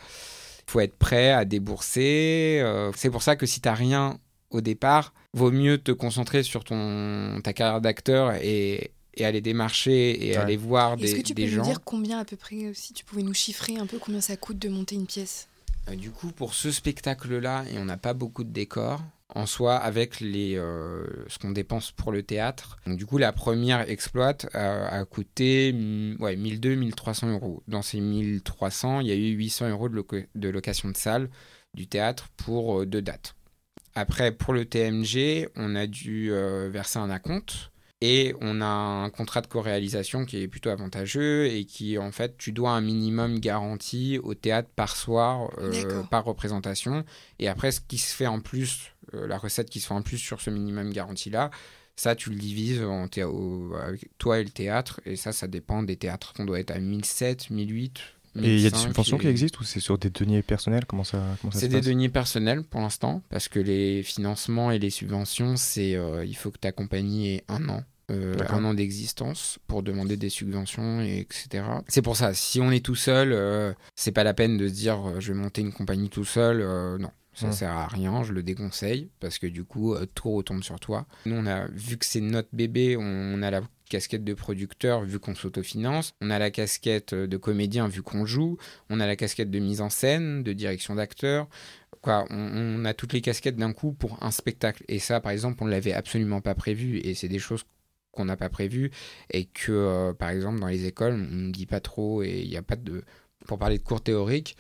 faut 0.67 0.81
être 0.81 0.97
prêt 0.97 1.31
à 1.31 1.45
débourser. 1.45 2.61
euh, 2.63 2.91
c'est 2.97 3.11
pour 3.11 3.23
ça 3.23 3.37
que 3.37 3.47
si 3.47 3.61
t'as 3.61 3.75
rien 3.75 4.19
au 4.51 4.61
départ, 4.61 5.13
vaut 5.33 5.51
mieux 5.51 5.79
te 5.79 5.91
concentrer 5.93 6.43
sur 6.43 6.65
ton 6.65 7.41
ta 7.43 7.53
carrière 7.53 7.81
d'acteur 7.81 8.35
et, 8.41 8.93
et 9.15 9.25
aller 9.25 9.41
démarcher 9.41 10.27
et 10.27 10.31
Ouais. 10.33 10.37
aller 10.37 10.57
voir 10.57 10.95
Est-ce 10.95 11.13
des, 11.15 11.23
que 11.23 11.27
tu 11.27 11.35
des 11.35 11.45
peux 11.45 11.51
gens. 11.51 11.63
nous 11.63 11.69
dire 11.69 11.81
combien 11.85 12.19
à 12.21 12.25
peu 12.25 12.37
près, 12.37 12.73
si 12.75 12.93
tu 12.95 13.05
pouvais 13.05 13.23
nous 13.23 13.35
chiffrer 13.35 13.77
un 13.79 13.87
peu 13.87 13.99
combien 13.99 14.21
ça 14.21 14.37
coûte 14.37 14.59
de 14.59 14.69
monter 14.69 14.95
une 14.95 15.07
pièce? 15.07 15.49
Du 15.97 16.11
coup, 16.11 16.31
pour 16.33 16.55
ce 16.55 16.71
spectacle-là, 16.71 17.65
et 17.71 17.79
on 17.79 17.85
n'a 17.85 17.97
pas 17.97 18.15
beaucoup 18.15 18.45
de 18.45 18.51
décors, 18.51 19.03
en 19.35 19.47
soi, 19.47 19.77
avec 19.77 20.21
les, 20.21 20.57
euh, 20.57 21.05
ce 21.29 21.39
qu'on 21.39 21.51
dépense 21.51 21.91
pour 21.93 22.13
le 22.13 22.23
théâtre. 22.23 22.79
Du 22.87 23.05
coup, 23.07 23.19
la 23.19 23.33
première 23.33 23.89
exploite 23.91 24.47
euh, 24.55 24.87
a 24.89 25.05
coûté 25.05 25.73
mm, 25.73 26.17
ouais, 26.21 26.37
1200-1300 26.37 27.31
euros. 27.33 27.63
Dans 27.69 27.83
ces 27.83 28.01
1300, 28.01 29.01
il 29.01 29.09
y 29.09 29.13
a 29.13 29.15
eu 29.15 29.33
800 29.33 29.71
euros 29.71 29.89
de, 29.89 29.95
loca- 29.97 30.27
de 30.35 30.49
location 30.49 30.89
de 30.91 30.97
salle 30.97 31.29
du 31.75 31.87
théâtre 31.87 32.29
pour 32.37 32.81
euh, 32.81 32.87
deux 32.87 33.03
dates. 33.03 33.35
Après, 33.97 34.33
pour 34.33 34.55
le 34.55 34.65
TMG, 34.65 35.49
on 35.57 35.75
a 35.77 35.87
dû 35.87 36.31
euh, 36.33 36.69
verser 36.73 36.99
un 36.99 37.11
acompte. 37.11 37.71
Et 38.07 38.35
on 38.43 38.61
a 38.61 38.67
un 38.67 39.09
contrat 39.09 39.41
de 39.41 39.47
co-réalisation 39.47 40.27
qui 40.27 40.37
est 40.43 40.49
plutôt 40.49 40.69
avantageux 40.69 41.47
et 41.47 41.65
qui, 41.65 41.97
en 41.97 42.13
fait, 42.13 42.37
tu 42.37 42.53
dois 42.53 42.73
un 42.73 42.83
minimum 42.83 43.39
garanti 43.41 44.19
au 44.23 44.35
théâtre 44.35 44.69
par 44.77 44.95
soir, 44.97 45.51
euh, 45.59 46.03
par 46.11 46.25
représentation. 46.25 47.03
Et 47.39 47.49
après, 47.49 47.73
ce 47.73 47.81
qui 47.81 47.97
se 47.97 48.15
fait 48.15 48.27
en 48.27 48.41
plus, 48.41 48.93
euh, 49.15 49.27
la 49.27 49.39
recette 49.39 49.71
qui 49.71 49.81
se 49.81 49.87
fait 49.87 49.95
en 49.95 50.03
plus 50.03 50.19
sur 50.19 50.43
ce 50.43 50.51
minimum 50.51 50.93
garanti-là, 50.93 51.51
ça, 51.97 52.15
tu 52.15 52.29
le 52.29 52.37
divises 52.37 52.83
en 52.83 53.09
thé- 53.09 53.23
au- 53.25 53.75
avec 53.77 54.11
toi 54.19 54.39
et 54.41 54.45
le 54.45 54.51
théâtre. 54.51 55.01
Et 55.07 55.17
ça, 55.17 55.33
ça 55.33 55.47
dépend 55.47 55.83
des 55.83 55.97
théâtres. 55.97 56.35
On 56.39 56.45
doit 56.45 56.61
être 56.61 56.73
à 56.73 56.79
1007, 56.81 57.49
1008 57.51 58.01
Et 58.43 58.57
il 58.57 58.61
y 58.61 58.67
a 58.67 58.71
des 58.71 58.77
subventions 58.77 59.17
qui 59.17 59.29
existent 59.29 59.61
ou 59.63 59.65
c'est 59.65 59.81
sur 59.81 59.97
des 59.97 60.11
deniers 60.11 60.43
personnels? 60.43 60.85
Comment 60.87 61.05
ça, 61.05 61.23
comment 61.41 61.53
ça 61.53 61.61
C'est 61.61 61.67
se 61.67 61.71
des 61.71 61.77
passe? 61.79 61.87
deniers 61.87 62.09
personnels 62.11 62.65
pour 62.65 62.81
l'instant, 62.81 63.23
parce 63.31 63.49
que 63.49 63.61
les 63.61 64.03
financements 64.03 64.73
et 64.73 64.79
les 64.81 64.91
subventions, 64.91 65.57
c'est 65.57 65.95
euh, 65.95 66.25
il 66.25 66.35
faut 66.37 66.51
que 66.51 66.59
ta 66.59 66.73
compagnie 66.73 67.37
ait 67.37 67.45
un 67.49 67.69
an. 67.69 67.83
Euh, 68.11 68.35
un 68.51 68.65
an 68.65 68.75
d'existence 68.75 69.59
pour 69.67 69.83
demander 69.83 70.17
des 70.17 70.29
subventions 70.29 71.01
et 71.01 71.19
etc. 71.21 71.65
C'est 71.89 72.03
pour 72.03 72.17
ça, 72.17 72.35
si 72.35 72.61
on 72.61 72.71
est 72.71 72.85
tout 72.85 72.95
seul, 72.95 73.33
euh, 73.33 73.73
c'est 73.95 74.13
pas 74.13 74.25
la 74.25 74.35
peine 74.35 74.57
de 74.59 74.69
se 74.69 74.73
dire 74.75 75.09
euh, 75.09 75.21
je 75.21 75.33
vais 75.33 75.39
monter 75.39 75.61
une 75.63 75.73
compagnie 75.73 76.11
tout 76.11 76.25
seul. 76.25 76.59
non, 76.99 77.11
ça 77.33 77.49
Hmm. 77.49 77.53
sert 77.53 77.73
à 77.73 77.87
rien, 77.89 78.23
je 78.23 78.33
le 78.33 78.43
déconseille 78.43 79.09
parce 79.21 79.39
que 79.39 79.47
du 79.47 79.65
coup 79.65 79.95
tout 80.15 80.31
retombe 80.33 80.63
sur 80.63 80.79
toi. 80.79 81.07
Nous 81.27 81.35
on 81.35 81.47
a 81.47 81.67
vu 81.69 81.97
que 81.97 82.05
c'est 82.07 82.21
notre 82.21 82.49
bébé, 82.53 82.97
on, 82.97 83.03
on 83.03 83.43
a 83.43 83.51
la 83.51 83.63
casquette 83.91 84.25
de 84.25 84.35
producteur 84.35 85.03
vu 85.05 85.19
qu'on 85.19 85.35
s'autofinance, 85.35 86.13
on 86.21 86.31
a 86.31 86.39
la 86.39 86.51
casquette 86.51 87.13
de 87.15 87.37
comédien 87.37 87.89
vu 87.89 88.03
qu'on 88.03 88.25
joue, 88.25 88.57
on 88.89 89.01
a 89.01 89.07
la 89.07 89.17
casquette 89.17 89.51
de 89.51 89.59
mise 89.59 89.81
en 89.81 89.91
scène, 89.91 90.43
de 90.43 90.53
direction 90.53 90.95
d'acteur. 90.95 91.49
Quoi, 92.03 92.27
on, 92.31 92.37
on 92.81 92.85
a 92.85 92.93
toutes 92.95 93.13
les 93.15 93.21
casquettes 93.23 93.57
d'un 93.57 93.73
coup 93.73 93.93
pour 93.93 94.23
un 94.23 94.31
spectacle. 94.31 94.85
Et 94.89 94.99
ça, 94.99 95.21
par 95.21 95.33
exemple, 95.33 95.63
on 95.63 95.67
ne 95.67 95.71
l'avait 95.71 95.95
absolument 95.95 96.41
pas 96.43 96.55
prévu. 96.55 96.99
Et 96.99 97.15
c'est 97.15 97.29
des 97.29 97.39
choses 97.39 97.65
qu'on 98.15 98.25
n'a 98.25 98.37
pas 98.37 98.49
prévues. 98.49 98.91
Et 99.31 99.45
que, 99.47 99.73
euh, 99.73 100.13
par 100.13 100.31
exemple, 100.31 100.61
dans 100.61 100.69
les 100.69 100.87
écoles, 100.87 101.15
on 101.15 101.35
ne 101.35 101.53
dit 101.53 101.67
pas 101.67 101.81
trop. 101.81 102.23
Et 102.23 102.41
il 102.43 102.49
n'y 102.49 102.57
a 102.57 102.63
pas 102.63 102.77
de. 102.77 103.05
Pour 103.47 103.59
parler 103.59 103.77
de 103.77 103.83
cours 103.83 104.01
théoriques, 104.01 104.57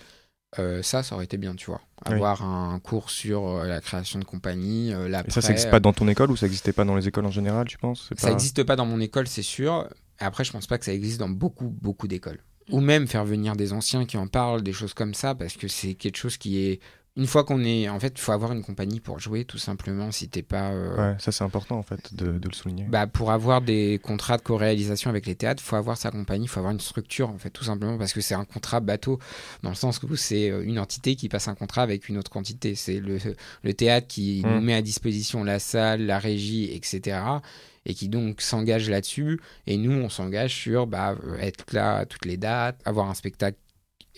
euh, 0.58 0.82
ça, 0.82 1.02
ça 1.02 1.14
aurait 1.14 1.24
été 1.24 1.36
bien, 1.36 1.54
tu 1.54 1.66
vois. 1.66 1.80
Oui. 2.06 2.14
Avoir 2.14 2.42
un 2.42 2.78
cours 2.78 3.10
sur 3.10 3.48
euh, 3.48 3.66
la 3.66 3.80
création 3.80 4.18
de 4.18 4.24
compagnie, 4.24 4.92
euh, 4.92 5.06
Et 5.06 5.08
l'après. 5.08 5.32
ça, 5.32 5.40
ça 5.40 5.48
n'existe 5.48 5.70
pas 5.70 5.80
dans 5.80 5.92
ton 5.92 6.06
école 6.08 6.30
ou 6.30 6.36
ça 6.36 6.46
n'existait 6.46 6.72
pas 6.72 6.84
dans 6.84 6.96
les 6.96 7.08
écoles 7.08 7.26
en 7.26 7.30
général, 7.30 7.66
tu 7.66 7.78
penses? 7.78 8.10
Ça 8.16 8.30
n'existe 8.30 8.62
pas 8.62 8.76
dans 8.76 8.86
mon 8.86 9.00
école, 9.00 9.26
c'est 9.26 9.42
sûr. 9.42 9.88
Après, 10.18 10.44
je 10.44 10.52
pense 10.52 10.66
pas 10.66 10.78
que 10.78 10.84
ça 10.84 10.92
existe 10.92 11.18
dans 11.18 11.28
beaucoup, 11.28 11.68
beaucoup 11.68 12.06
d'écoles. 12.08 12.38
Ou 12.70 12.80
même 12.80 13.06
faire 13.06 13.24
venir 13.24 13.56
des 13.56 13.72
anciens 13.72 14.06
qui 14.06 14.16
en 14.16 14.26
parlent, 14.26 14.62
des 14.62 14.72
choses 14.72 14.94
comme 14.94 15.14
ça, 15.14 15.34
parce 15.34 15.54
que 15.54 15.68
c'est 15.68 15.94
quelque 15.94 16.16
chose 16.16 16.36
qui 16.36 16.58
est. 16.58 16.80
Une 17.16 17.28
fois 17.28 17.44
qu'on 17.44 17.62
est. 17.62 17.88
En 17.88 18.00
fait, 18.00 18.12
il 18.16 18.20
faut 18.20 18.32
avoir 18.32 18.50
une 18.50 18.64
compagnie 18.64 18.98
pour 18.98 19.20
jouer, 19.20 19.44
tout 19.44 19.56
simplement, 19.58 20.10
si 20.10 20.28
t'es 20.28 20.42
pas. 20.42 20.72
euh, 20.72 21.12
Ouais, 21.12 21.16
ça 21.20 21.30
c'est 21.30 21.44
important 21.44 21.78
en 21.78 21.84
fait 21.84 22.12
de, 22.12 22.38
de 22.38 22.48
le 22.48 22.54
souligner. 22.54 22.86
Bah, 22.88 23.06
pour 23.06 23.30
avoir 23.30 23.60
des 23.62 24.00
contrats 24.02 24.36
de 24.36 24.42
co-réalisation 24.42 25.10
avec 25.10 25.24
les 25.26 25.36
théâtres, 25.36 25.62
il 25.64 25.68
faut 25.68 25.76
avoir 25.76 25.96
sa 25.96 26.10
compagnie, 26.10 26.46
il 26.46 26.48
faut 26.48 26.58
avoir 26.58 26.72
une 26.72 26.80
structure, 26.80 27.30
en 27.30 27.38
fait, 27.38 27.50
tout 27.50 27.62
simplement, 27.62 27.96
parce 27.98 28.12
que 28.12 28.20
c'est 28.20 28.34
un 28.34 28.44
contrat 28.44 28.80
bateau, 28.80 29.20
dans 29.62 29.70
le 29.70 29.76
sens 29.76 30.02
où 30.02 30.16
c'est 30.16 30.50
euh, 30.50 30.64
une 30.64 30.80
entité 30.80 31.14
qui 31.14 31.28
passe 31.28 31.46
un 31.46 31.54
contrat 31.54 31.82
avec 31.82 32.08
une 32.08 32.18
autre 32.18 32.32
quantité. 32.32 32.74
C'est 32.74 32.98
le, 32.98 33.18
le 33.62 33.74
théâtre 33.74 34.08
qui 34.08 34.42
Mm. 34.44 34.54
nous 34.54 34.60
met 34.62 34.74
à 34.74 34.82
disposition 34.82 35.44
la 35.44 35.60
salle, 35.60 36.06
la 36.06 36.18
régie, 36.18 36.72
etc. 36.74 37.18
Et 37.86 37.94
qui 37.94 38.08
donc 38.08 38.40
s'engage 38.40 38.88
là-dessus. 38.90 39.40
Et 39.68 39.76
nous, 39.76 39.92
on 39.92 40.08
s'engage 40.08 40.54
sur 40.54 40.86
bah, 40.88 41.14
euh, 41.24 41.36
être 41.38 41.64
là 41.72 41.98
à 41.98 42.06
toutes 42.06 42.24
les 42.24 42.38
dates, 42.38 42.80
avoir 42.84 43.08
un 43.08 43.14
spectacle 43.14 43.58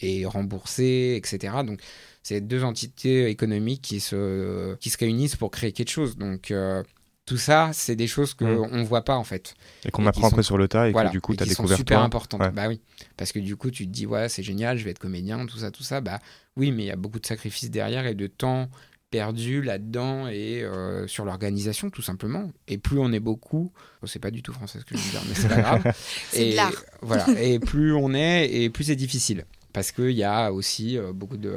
et 0.00 0.25
rembourser, 0.26 1.15
etc. 1.17 1.55
Donc, 1.67 1.81
c'est 2.23 2.41
deux 2.41 2.65
entités 2.65 3.29
économiques 3.29 3.83
qui 3.83 4.00
se, 4.00 4.75
qui 4.76 4.91
se 4.91 4.99
réunissent 4.99 5.37
pour 5.37 5.50
créer 5.50 5.73
quelque 5.73 5.91
chose. 5.91 6.17
Donc, 6.17 6.50
euh, 6.50 6.83
tout 7.25 7.37
ça, 7.38 7.71
c'est 7.73 7.97
des 7.97 8.07
choses 8.07 8.35
qu'on 8.35 8.69
Mm. 8.69 8.76
ne 8.76 8.85
voit 8.85 9.03
pas 9.05 9.17
en 9.17 9.25
fait. 9.25 9.55
et 9.85 9.91
qu'on 9.91 10.07
apprend 10.07 10.29
après 10.29 10.43
sur 10.45 10.57
le 10.59 10.69
tas 10.69 10.88
et 10.88 10.93
voilà. 10.93 11.09
que 11.09 11.12
du 11.12 11.21
coup 11.21 11.35
tu 11.35 11.43
as 11.43 11.47
découvert 11.47 11.76
super 11.76 11.99
toi. 11.99 12.05
importantes. 12.05 12.41
Ouais. 12.41 12.50
Bah 12.50 12.69
oui. 12.69 12.81
Parce 13.17 13.33
que 13.33 13.41
du 13.41 13.57
coup, 13.57 13.71
tu 13.73 13.85
te 13.87 13.91
dis, 13.93 14.07
ouais, 14.07 14.29
c'est 14.29 14.43
génial, 14.45 14.79
je 14.79 14.85
vais 14.85 14.91
être 14.93 14.99
comédien, 15.00 15.45
tout 15.47 15.59
ça, 15.59 15.71
tout 15.73 15.83
ça. 15.83 16.00
Bah 16.00 16.21
oui, 16.57 16.71
mais 16.71 16.85
il 16.85 16.87
y 16.87 16.91
a 16.93 16.97
beaucoup 16.97 17.19
de 17.19 17.26
sacrifices 17.26 17.71
derrière 17.71 18.07
et 18.07 18.15
de 18.15 18.26
temps 18.29 18.69
perdu 19.11 19.62
là-dedans 19.62 20.26
et 20.29 20.62
euh, 20.62 21.07
sur 21.07 21.25
l'organisation, 21.25 21.91
tout 21.91 22.03
simplement. 22.03 22.50
Et 22.69 22.76
plus 22.79 22.99
on 22.99 23.12
est 23.12 23.21
beaucoup, 23.21 23.73
oh, 24.03 24.07
c'est 24.07 24.19
pas 24.19 24.31
du 24.33 24.43
tout 24.43 24.53
français 24.53 24.79
ce 24.81 24.85
que 24.85 24.97
je 24.97 25.03
veux 25.03 25.11
dire, 25.11 25.23
mais 25.29 25.35
c'est 25.35 25.49
pas 25.49 25.61
grave. 25.62 25.93
C'est 26.31 26.38
de 26.41 26.45
Et 26.45 26.55
l'art. 26.55 26.73
Voilà. 27.03 27.26
Et 27.41 27.59
plus 27.59 27.93
on 27.93 28.15
est, 28.15 28.49
et 28.53 28.71
plus 28.71 28.85
c'est 28.85 28.97
difficile. 28.97 29.45
Parce 29.76 29.92
qu'il 29.92 30.12
y 30.12 30.25
a 30.25 30.50
aussi 30.54 30.97
euh, 30.97 31.12
beaucoup 31.12 31.37
de. 31.37 31.52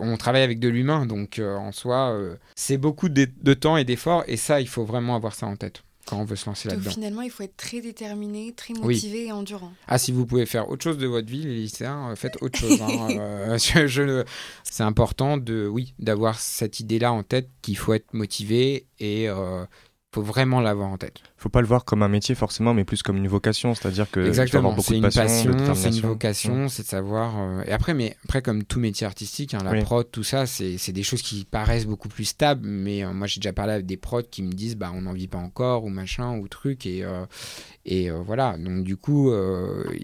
On 0.00 0.16
travaille 0.16 0.40
avec 0.42 0.58
de 0.58 0.68
l'humain, 0.68 1.04
donc 1.04 1.38
euh, 1.38 1.54
en 1.56 1.70
soi, 1.70 2.12
euh, 2.12 2.36
c'est 2.56 2.78
beaucoup 2.78 3.10
de, 3.10 3.28
de 3.42 3.52
temps 3.54 3.76
et 3.76 3.84
d'efforts, 3.84 4.24
et 4.26 4.38
ça, 4.38 4.60
il 4.62 4.68
faut 4.68 4.84
vraiment 4.86 5.14
avoir 5.16 5.34
ça 5.34 5.46
en 5.46 5.54
tête 5.56 5.82
quand 6.06 6.16
on 6.18 6.24
veut 6.24 6.34
se 6.34 6.46
lancer 6.46 6.68
là-dedans. 6.70 6.90
finalement, 6.90 7.20
il 7.20 7.30
faut 7.30 7.42
être 7.42 7.56
très 7.58 7.82
déterminé, 7.82 8.52
très 8.56 8.72
Oui. 8.74 8.94
motivé 8.96 9.26
et 9.26 9.32
endurant. 9.32 9.72
Ah, 9.86 9.98
si 9.98 10.12
vous 10.12 10.24
pouvez 10.24 10.46
faire 10.46 10.70
autre 10.70 10.82
chose 10.82 10.96
de 10.96 11.06
votre 11.06 11.28
vie, 11.28 11.42
les 11.44 11.56
lycéens, 11.56 12.10
euh, 12.10 12.16
faites 12.16 12.42
autre 12.42 12.58
chose. 12.58 12.80
hein. 12.80 13.08
Euh, 13.10 13.58
je- 13.58 13.86
je- 13.86 14.24
c'est 14.64 14.82
important 14.82 15.36
de, 15.36 15.68
oui, 15.70 15.92
d'avoir 15.98 16.40
cette 16.40 16.80
idée-là 16.80 17.12
en 17.12 17.22
tête 17.22 17.48
qu'il 17.60 17.76
faut 17.76 17.92
être 17.92 18.14
motivé 18.14 18.86
et 18.98 19.28
faut 20.12 20.22
vraiment 20.22 20.60
l'avoir 20.60 20.88
en 20.88 20.96
tête. 20.98 21.20
Faut 21.36 21.48
pas 21.50 21.60
le 21.60 21.68
voir 21.68 21.84
comme 21.84 22.02
un 22.02 22.08
métier 22.08 22.34
forcément, 22.34 22.74
mais 22.74 22.84
plus 22.84 23.02
comme 23.02 23.16
une 23.16 23.28
vocation, 23.28 23.74
c'est-à-dire 23.74 24.10
que 24.10 24.18
Exactement, 24.26 24.58
avoir 24.70 24.76
beaucoup 24.76 24.88
c'est 24.88 24.96
une 24.96 25.02
passion, 25.02 25.22
passion, 25.52 25.74
c'est 25.74 25.88
une 25.90 26.00
vocation, 26.00 26.68
c'est 26.68 26.82
de 26.82 26.88
savoir. 26.88 27.38
euh, 27.38 27.62
Et 27.66 27.70
après, 27.72 27.94
mais 27.94 28.16
après 28.24 28.42
comme 28.42 28.64
tout 28.64 28.80
métier 28.80 29.06
artistique, 29.06 29.54
hein, 29.54 29.62
la 29.64 29.70
Oui. 29.70 29.82
prod, 29.82 30.10
tout 30.10 30.24
ça, 30.24 30.46
c'est 30.46 30.78
c'est 30.78 30.90
des 30.92 31.04
choses 31.04 31.22
qui 31.22 31.44
paraissent 31.44 31.86
beaucoup 31.86 32.08
plus 32.08 32.24
stables. 32.24 32.66
Mais 32.66 33.04
euh, 33.04 33.12
moi, 33.12 33.28
j'ai 33.28 33.38
déjà 33.38 33.52
parlé 33.52 33.72
avec 33.72 33.86
des 33.86 33.96
prods 33.96 34.22
qui 34.24 34.42
me 34.42 34.50
disent, 34.52 34.76
bah, 34.76 34.90
on 34.92 35.02
n'en 35.02 35.12
vit 35.12 35.28
pas 35.28 35.38
encore 35.38 35.84
ou 35.84 35.88
machin 35.90 36.36
ou 36.38 36.48
truc 36.48 36.86
et 36.86 37.04
euh, 37.04 37.24
et 37.86 38.10
voilà. 38.10 38.58
Donc 38.58 38.82
du 38.82 38.96
coup, 38.96 39.32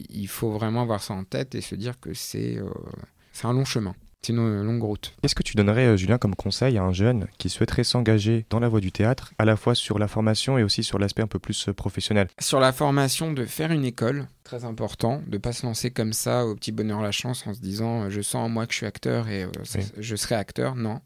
il 0.08 0.28
faut 0.28 0.50
vraiment 0.52 0.82
avoir 0.82 1.02
ça 1.02 1.14
en 1.14 1.24
tête 1.24 1.54
et 1.56 1.60
se 1.60 1.74
dire 1.74 1.98
que 2.00 2.14
c'est 2.14 2.58
c'est 3.32 3.46
un 3.46 3.52
long 3.52 3.64
chemin, 3.64 3.94
c'est 4.26 4.32
une 4.32 4.62
longue 4.62 4.82
route. 4.82 5.14
Qu'est-ce 5.22 5.34
que 5.34 5.42
tu 5.42 5.56
donnerais, 5.56 5.86
euh, 5.86 5.96
Julien, 5.96 6.18
comme 6.18 6.34
conseil 6.34 6.78
à 6.78 6.82
un 6.82 6.92
jeune 6.92 7.26
qui 7.38 7.48
souhaiterait 7.48 7.84
s'engager 7.84 8.44
dans 8.50 8.60
la 8.60 8.68
voie 8.68 8.80
du 8.80 8.92
théâtre, 8.92 9.32
à 9.38 9.44
la 9.44 9.56
fois 9.56 9.74
sur 9.74 9.98
la 9.98 10.08
formation 10.08 10.58
et 10.58 10.62
aussi 10.62 10.82
sur 10.82 10.98
l'aspect 10.98 11.22
un 11.22 11.26
peu 11.26 11.38
plus 11.38 11.68
euh, 11.68 11.72
professionnel? 11.72 12.28
Sur 12.40 12.60
la 12.60 12.72
formation, 12.72 13.32
de 13.32 13.44
faire 13.44 13.70
une 13.72 13.84
école, 13.84 14.26
très 14.44 14.64
important, 14.64 15.22
de 15.26 15.38
pas 15.38 15.52
se 15.52 15.66
lancer 15.66 15.90
comme 15.90 16.12
ça 16.12 16.46
au 16.46 16.54
petit 16.54 16.72
bonheur 16.72 17.02
la 17.02 17.10
chance 17.12 17.46
en 17.46 17.54
se 17.54 17.60
disant 17.60 18.02
euh, 18.04 18.10
je 18.10 18.20
sens 18.20 18.36
en 18.46 18.48
moi 18.48 18.66
que 18.66 18.72
je 18.72 18.78
suis 18.78 18.86
acteur 18.86 19.28
et 19.28 19.44
euh, 19.44 19.48
Oui. 19.74 19.80
je 19.98 20.16
serai 20.16 20.34
acteur. 20.36 20.76
Non. 20.76 21.00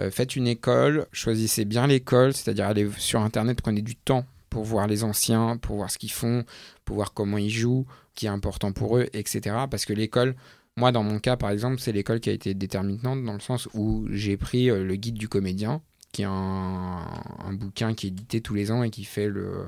Euh, 0.00 0.10
faites 0.10 0.36
une 0.36 0.46
école, 0.46 1.06
choisissez 1.12 1.64
bien 1.64 1.86
l'école, 1.86 2.32
c'est-à-dire 2.34 2.66
allez 2.66 2.88
sur 2.98 3.20
internet, 3.20 3.60
prenez 3.62 3.82
du 3.82 3.96
temps 3.96 4.24
pour 4.50 4.64
voir 4.64 4.88
les 4.88 5.04
anciens, 5.04 5.56
pour 5.56 5.76
voir 5.76 5.90
ce 5.90 5.98
qu'ils 5.98 6.10
font, 6.10 6.44
pour 6.84 6.96
voir 6.96 7.12
comment 7.14 7.38
ils 7.38 7.50
jouent, 7.50 7.86
qui 8.16 8.26
est 8.26 8.30
important 8.30 8.72
pour 8.72 8.98
eux, 8.98 9.06
etc. 9.12 9.56
Parce 9.70 9.84
que 9.84 9.92
l'école, 9.92 10.34
moi 10.76 10.92
dans 10.92 11.02
mon 11.02 11.18
cas 11.18 11.36
par 11.36 11.50
exemple, 11.50 11.80
c'est 11.80 11.92
l'école 11.92 12.20
qui 12.20 12.30
a 12.30 12.32
été 12.32 12.54
déterminante 12.54 13.24
dans 13.24 13.34
le 13.34 13.40
sens 13.40 13.68
où 13.74 14.06
j'ai 14.10 14.36
pris 14.36 14.70
euh, 14.70 14.84
le 14.84 14.96
guide 14.96 15.16
du 15.16 15.28
comédien, 15.28 15.82
qui 16.12 16.22
est 16.22 16.26
un, 16.26 17.04
un 17.44 17.52
bouquin 17.52 17.94
qui 17.94 18.06
est 18.06 18.10
édité 18.10 18.40
tous 18.40 18.54
les 18.54 18.70
ans 18.70 18.82
et 18.82 18.90
qui 18.90 19.04
fait 19.04 19.28
le, 19.28 19.66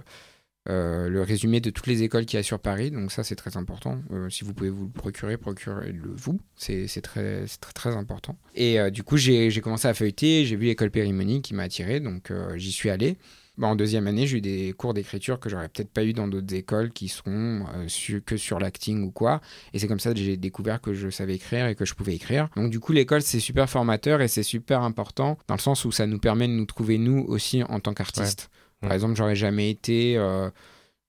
euh, 0.69 1.09
le 1.09 1.23
résumé 1.23 1.61
de 1.61 1.71
toutes 1.71 1.87
les 1.87 2.03
écoles 2.03 2.25
qu'il 2.25 2.37
y 2.37 2.41
a 2.41 2.43
sur 2.43 2.59
Paris. 2.59 2.91
Donc 2.91 3.13
ça, 3.13 3.25
c'est 3.25 3.37
très 3.37 3.57
important. 3.57 4.01
Euh, 4.13 4.29
si 4.31 4.45
vous 4.45 4.55
pouvez 4.55 4.71
vous 4.71 4.85
le 4.87 4.91
procurer, 4.91 5.37
procurez-le 5.37 6.11
vous. 6.15 6.41
C'est 6.57 6.87
très, 7.03 7.47
très, 7.61 7.73
très 7.73 7.97
important. 7.97 8.37
Et 8.55 8.79
du 8.91 9.03
coup, 9.03 9.17
j'ai 9.17 9.61
commencé 9.61 9.87
à 9.89 9.95
feuilleter. 9.95 10.45
J'ai 10.45 10.57
vu 10.57 10.67
l'école 10.67 10.91
Périmonie 10.91 11.43
qui 11.43 11.55
m'a 11.55 11.65
attiré. 11.65 12.01
Donc 12.01 12.33
j'y 12.57 12.73
suis 12.73 12.91
allé. 12.91 13.17
Bah, 13.59 13.67
en 13.69 13.77
deuxième 13.77 14.07
année, 14.07 14.27
j'ai 14.27 14.39
eu 14.39 14.41
des 14.41 14.73
cours 14.73 14.95
d'écriture 14.95 15.39
que 15.39 15.51
j'aurais 15.51 15.69
peut-être 15.69 15.91
pas 15.93 16.05
eu 16.05 16.15
dans 16.15 16.27
d'autres 16.27 16.55
écoles 16.55 16.91
qui 16.91 17.09
seront 17.09 17.67
euh, 17.75 17.87
su- 17.87 18.23
que 18.23 18.39
sur 18.39 18.59
l'acting 18.59 19.03
ou 19.05 19.11
quoi. 19.11 19.43
Et 19.75 19.79
c'est 19.79 19.89
comme 19.89 20.01
ça 20.01 20.13
que 20.15 20.19
j'ai 20.19 20.39
découvert 20.39 20.81
que 20.81 20.95
je 20.95 21.11
savais 21.11 21.35
écrire 21.35 21.67
et 21.67 21.75
que 21.75 21.85
je 21.85 21.93
pouvais 21.95 22.15
écrire. 22.15 22.49
Donc 22.57 22.71
du 22.71 22.81
coup, 22.81 22.93
l'école, 22.93 23.21
c'est 23.21 23.41
super 23.41 23.69
formateur 23.69 24.23
et 24.23 24.29
c'est 24.29 24.43
super 24.43 24.81
important 24.83 25.37
dans 25.49 25.55
le 25.55 25.61
sens 25.61 25.85
où 25.85 25.93
ça 25.93 26.07
nous 26.07 26.19
permet 26.19 26.49
de 26.49 26.55
nous 26.55 26.65
trouver 26.65 26.97
nous 26.97 27.25
aussi 27.29 27.63
en 27.65 27.79
tant 27.79 27.93
qu'artistes. 27.93 28.49
Par 28.81 28.89
Ouais. 28.89 28.97
exemple, 28.97 29.17
j'aurais 29.17 29.37
jamais 29.37 29.69
été, 29.71 30.17
euh, 30.17 30.49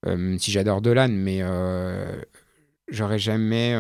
euh, 0.06 0.38
si 0.38 0.52
j'adore 0.52 0.82
Dolan, 0.82 1.10
mais 1.12 1.42
j'aurais 2.90 3.20
jamais 3.20 3.74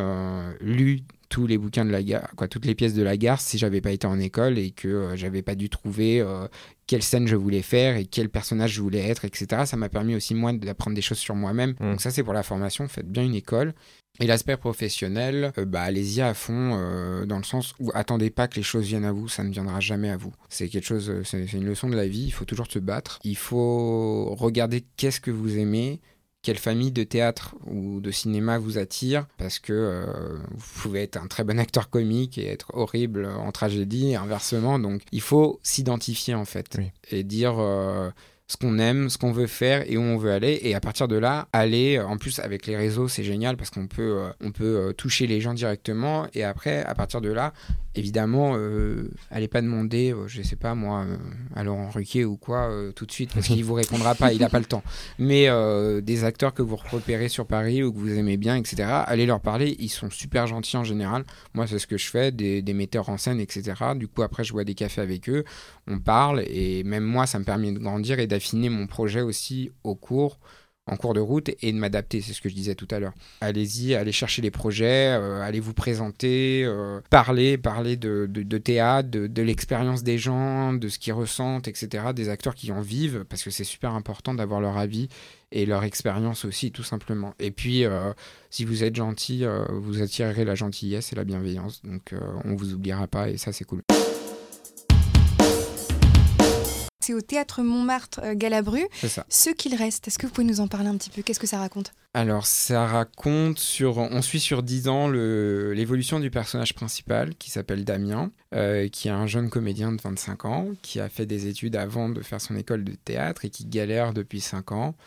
lu 0.62 1.02
tous 1.34 1.48
les 1.48 1.58
bouquins 1.58 1.84
de 1.84 1.90
la 1.90 2.04
gare, 2.04 2.30
quoi, 2.36 2.48
toutes 2.48 2.66
les 2.66 2.76
pièces 2.76 2.94
de 2.94 3.02
la 3.02 3.18
gare 3.18 3.42
si 3.42 3.58
j'avais 3.58 3.82
pas 3.82 3.90
été 3.90 4.06
en 4.06 4.20
école 4.20 4.60
et 4.60 4.70
que 4.70 4.88
euh, 4.88 5.16
j'avais 5.16 5.42
pas 5.42 5.56
dû 5.56 5.68
trouver 5.68 6.22
euh, 6.22 6.48
quelle 6.86 7.02
scène 7.02 7.26
je 7.26 7.36
voulais 7.36 7.64
faire 7.64 7.98
et 7.98 8.06
quel 8.06 8.30
personnage 8.30 8.74
je 8.74 8.82
voulais 8.84 9.00
être, 9.00 9.26
etc. 9.26 9.64
Ça 9.66 9.76
m'a 9.76 9.90
permis 9.90 10.14
aussi 10.14 10.36
moi 10.36 10.54
d'apprendre 10.54 10.96
des 10.96 11.02
choses 11.02 11.18
sur 11.18 11.34
moi-même. 11.34 11.72
Mm. 11.80 11.92
Donc 11.94 12.02
ça 12.02 12.12
c'est 12.12 12.22
pour 12.22 12.34
la 12.34 12.44
formation, 12.44 12.88
faites 12.88 13.12
bien 13.12 13.24
une 13.24 13.34
école. 13.34 13.74
Et 14.20 14.28
l'aspect 14.28 14.58
professionnel, 14.58 15.54
euh, 15.58 15.66
bah 15.66 15.82
allez-y 15.82 16.22
à 16.22 16.36
fond 16.36 16.78
euh, 16.78 17.26
dans 17.26 17.38
le 17.38 17.44
sens 17.44 17.74
où 17.80 17.90
attendez 17.96 18.30
pas 18.30 18.48
que 18.48 18.58
les 18.58 18.62
choses 18.62 18.86
viennent 18.86 19.06
à 19.06 19.12
vous, 19.12 19.28
ça 19.28 19.44
ne 19.44 19.50
viendra 19.50 19.80
jamais 19.80 20.12
à 20.12 20.18
vous. 20.18 20.32
C'est 20.50 20.70
quelque 20.70 20.86
chose, 20.86 21.12
c'est 21.24 21.48
c'est 21.48 21.58
une 21.58 21.66
leçon 21.66 21.90
de 21.90 21.96
la 21.96 22.08
vie. 22.08 22.26
Il 22.26 22.32
faut 22.32 22.46
toujours 22.46 22.68
se 22.70 22.78
battre. 22.78 23.18
Il 23.24 23.38
faut 23.38 24.36
regarder 24.36 24.86
qu'est-ce 24.98 25.20
que 25.20 25.32
vous 25.32 25.58
aimez, 25.58 26.00
quelle 26.44 26.60
famille 26.60 26.92
de 26.92 27.04
théâtre 27.04 27.56
ou 27.66 28.00
de 28.02 28.12
cinéma 28.12 28.60
vous 28.60 28.78
attire, 28.78 29.26
parce 29.38 29.58
que 29.60 29.74
euh, 29.74 30.38
vous 30.52 30.82
pouvez 30.82 31.02
être 31.02 31.18
un 31.18 31.28
très 31.28 31.44
bon 31.44 31.58
acteur 31.60 31.90
comique 31.90 32.38
et 32.38 32.46
être 32.48 32.68
horrible 32.76 33.26
en 33.26 33.52
tragédie 33.52 34.10
et 34.12 34.16
inversement. 34.16 34.78
Donc 34.78 35.02
il 35.12 35.22
faut 35.22 35.60
s'identifier 35.64 36.36
en 36.36 36.46
fait 36.46 36.76
Oui. 36.78 36.92
et 37.10 37.24
dire. 37.24 37.56
euh, 37.60 38.12
ce 38.48 38.58
qu'on 38.58 38.78
aime, 38.78 39.10
ce 39.10 39.18
qu'on 39.18 39.32
veut 39.32 39.48
faire 39.48 39.90
et 39.90 39.98
où 39.98 40.02
on 40.02 40.18
veut 40.18 40.32
aller. 40.32 40.60
Et 40.64 40.76
à 40.76 40.80
partir 40.80 41.08
de 41.08 41.16
là, 41.16 41.48
aller, 41.54 42.00
en 42.00 42.18
plus 42.18 42.40
avec 42.40 42.68
les 42.68 42.76
réseaux, 42.76 43.08
c'est 43.08 43.24
génial 43.24 43.58
parce 43.58 43.70
qu'on 43.70 43.88
peut, 43.88 44.18
euh, 44.18 44.30
on 44.42 44.52
peut 44.52 44.64
euh, 44.78 44.94
toucher 44.94 45.28
les 45.28 45.42
gens 45.42 45.54
directement. 45.54 46.28
Et 46.34 46.44
après, 46.44 46.84
à 46.84 46.94
partir 46.94 47.22
de 47.22 47.32
là, 47.32 47.54
évidemment, 47.96 48.54
euh, 48.58 49.10
allez 49.32 49.48
pas 49.48 49.62
demander, 49.62 50.12
euh, 50.12 50.28
je 50.28 50.42
sais 50.42 50.56
pas 50.56 50.76
moi, 50.76 51.06
euh, 51.08 51.18
à 51.56 51.64
Laurent 51.64 51.90
Ruquier 51.90 52.26
ou 52.26 52.38
quoi, 52.38 52.70
euh, 52.70 52.92
tout 52.92 53.06
de 53.06 53.12
suite, 53.12 53.34
parce 53.34 53.48
qu'il 53.48 53.64
vous 53.64 53.74
répondra 53.76 54.16
pas, 54.16 54.34
il 54.34 54.40
n'a 54.40 54.50
pas 54.50 54.60
le 54.60 54.66
temps. 54.66 54.84
Mais 55.20 55.48
euh, 55.48 56.02
des 56.02 56.24
acteurs 56.24 56.54
que 56.54 56.62
vous 56.62 56.76
repérez 56.76 57.30
sur 57.30 57.46
Paris 57.46 57.84
ou 57.84 57.94
que 57.94 57.98
vous 57.98 58.14
aimez 58.18 58.38
bien, 58.38 58.56
etc., 58.56 58.84
allez 59.06 59.26
leur 59.26 59.40
parler, 59.40 59.76
ils 59.80 59.90
sont 59.90 60.10
super 60.10 60.48
gentils 60.48 60.78
en 60.78 60.84
général. 60.84 61.24
Moi, 61.54 61.68
c'est 61.68 61.80
ce 61.80 61.88
que 61.88 61.98
je 61.98 62.10
fais, 62.10 62.32
des, 62.32 62.62
des 62.62 62.74
metteurs 62.74 63.10
en 63.10 63.18
scène, 63.18 63.40
etc. 63.40 63.74
Du 63.96 64.08
coup, 64.08 64.24
après, 64.24 64.44
je 64.44 64.54
bois 64.54 64.64
des 64.64 64.76
cafés 64.76 65.02
avec 65.02 65.30
eux, 65.30 65.44
on 65.88 66.00
parle, 66.00 66.44
et 66.48 66.84
même 66.84 67.04
moi, 67.04 67.26
ça 67.28 67.40
me 67.40 67.44
permet 67.44 67.72
de 67.72 67.80
grandir 67.80 68.20
et 68.20 68.28
d'affiner 68.34 68.70
mon 68.70 68.88
projet 68.88 69.22
aussi 69.22 69.72
au 69.84 69.94
cours 69.96 70.40
en 70.86 70.98
cours 70.98 71.14
de 71.14 71.20
route 71.22 71.50
et 71.62 71.72
de 71.72 71.78
m'adapter, 71.78 72.20
c'est 72.20 72.34
ce 72.34 72.42
que 72.42 72.50
je 72.50 72.56
disais 72.56 72.76
tout 72.76 72.88
à 72.92 73.00
l'heure. 73.00 73.14
Allez-y, 73.40 73.96
allez 73.96 74.12
chercher 74.12 74.42
les 74.42 74.52
projets, 74.52 75.14
euh, 75.18 75.42
allez 75.42 75.62
vous 75.62 75.74
présenter, 75.74 76.64
euh, 76.66 77.00
parler, 77.10 77.58
parler 77.58 77.96
de, 77.96 78.28
de, 78.30 78.58
théâtre, 78.58 79.10
de, 79.10 79.42
l'expérience 79.42 80.04
des 80.04 80.18
gens, 80.18 80.74
de 80.74 80.90
ce 80.90 81.00
qu'ils 81.00 81.14
ressentent, 81.14 81.68
etc., 81.68 82.08
des 82.14 82.28
acteurs 82.28 82.56
qui 82.56 82.72
en 82.72 82.82
vivent, 82.82 83.24
parce 83.30 83.44
que 83.44 83.50
c'est 83.50 83.64
super 83.64 83.94
important 83.94 84.34
d'avoir 84.34 84.60
leur 84.60 84.78
avis 84.78 85.08
et 85.54 85.66
leur 85.66 85.84
expérience 85.84 86.44
aussi, 86.44 86.72
tout 86.72 86.84
simplement. 86.84 87.34
Et 87.40 87.52
puis, 87.52 87.86
euh, 87.86 88.12
si 88.50 88.66
vous 88.66 88.84
êtes 88.84 88.96
gentil, 88.96 89.46
vous 89.70 90.02
attirerez 90.02 90.44
la 90.44 90.56
gentillesse 90.56 91.14
et 91.14 91.16
la 91.16 91.24
bienveillance, 91.24 91.82
donc 91.84 92.14
on 92.44 92.56
vous 92.56 92.74
oubliera 92.74 93.08
pas 93.08 93.30
et 93.30 93.38
ça 93.38 93.52
c'est 93.54 93.66
cool. 93.66 93.82
C'est 97.04 97.14
au 97.14 97.20
théâtre 97.20 97.64
Montmartre 97.64 98.22
euh, 98.24 98.34
Galabru. 98.34 98.88
C'est 98.94 99.10
ça. 99.10 99.26
Ce 99.28 99.50
qu'il 99.50 99.76
reste, 99.76 100.08
est-ce 100.08 100.18
que 100.18 100.26
vous 100.26 100.32
pouvez 100.32 100.48
nous 100.48 100.62
en 100.62 100.70
parler 100.70 100.88
un 100.88 100.96
petit 100.96 101.10
peu? 101.10 101.22
Qu'est-ce 101.22 101.40
que 101.40 101.48
ça 101.48 101.60
raconte? 101.60 101.92
Alors, 102.14 102.46
ça 102.46 102.88
raconte 102.88 103.60
sur. 103.60 103.98
On 103.98 104.22
suit 104.22 104.40
sur 104.40 104.64
10 104.64 104.88
ans 104.88 105.10
l'évolution 105.10 106.22
du 106.22 106.32
personnage 106.32 106.74
principal 106.76 107.36
qui 107.36 107.52
s'appelle 107.52 107.84
Damien, 107.84 108.32
euh, 108.56 108.88
qui 108.88 109.10
est 109.10 109.12
un 109.12 109.28
jeune 109.28 109.50
comédien 109.50 109.92
de 109.92 110.00
25 110.02 110.46
ans, 110.46 110.68
qui 110.82 111.02
a 111.02 111.10
fait 111.10 111.26
des 111.26 111.48
études 111.48 111.76
avant 111.76 112.08
de 112.08 112.22
faire 112.22 112.40
son 112.40 112.56
école 112.56 112.86
de 112.86 112.94
théâtre 112.94 113.44
et 113.44 113.50
qui 113.50 113.66
galère 113.66 114.14
depuis 114.14 114.40
5 114.40 114.72
ans. 114.72 114.96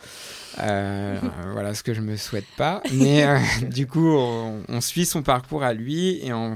Euh, 0.59 1.19
voilà 1.51 1.75
ce 1.75 1.83
que 1.83 1.93
je 1.93 2.01
me 2.01 2.17
souhaite 2.17 2.47
pas. 2.57 2.81
Mais 2.91 3.23
euh, 3.25 3.37
du 3.69 3.85
coup, 3.85 4.09
on, 4.09 4.63
on 4.67 4.81
suit 4.81 5.05
son 5.05 5.21
parcours 5.21 5.61
à 5.61 5.73
lui 5.73 6.19
et 6.25 6.33
en 6.33 6.55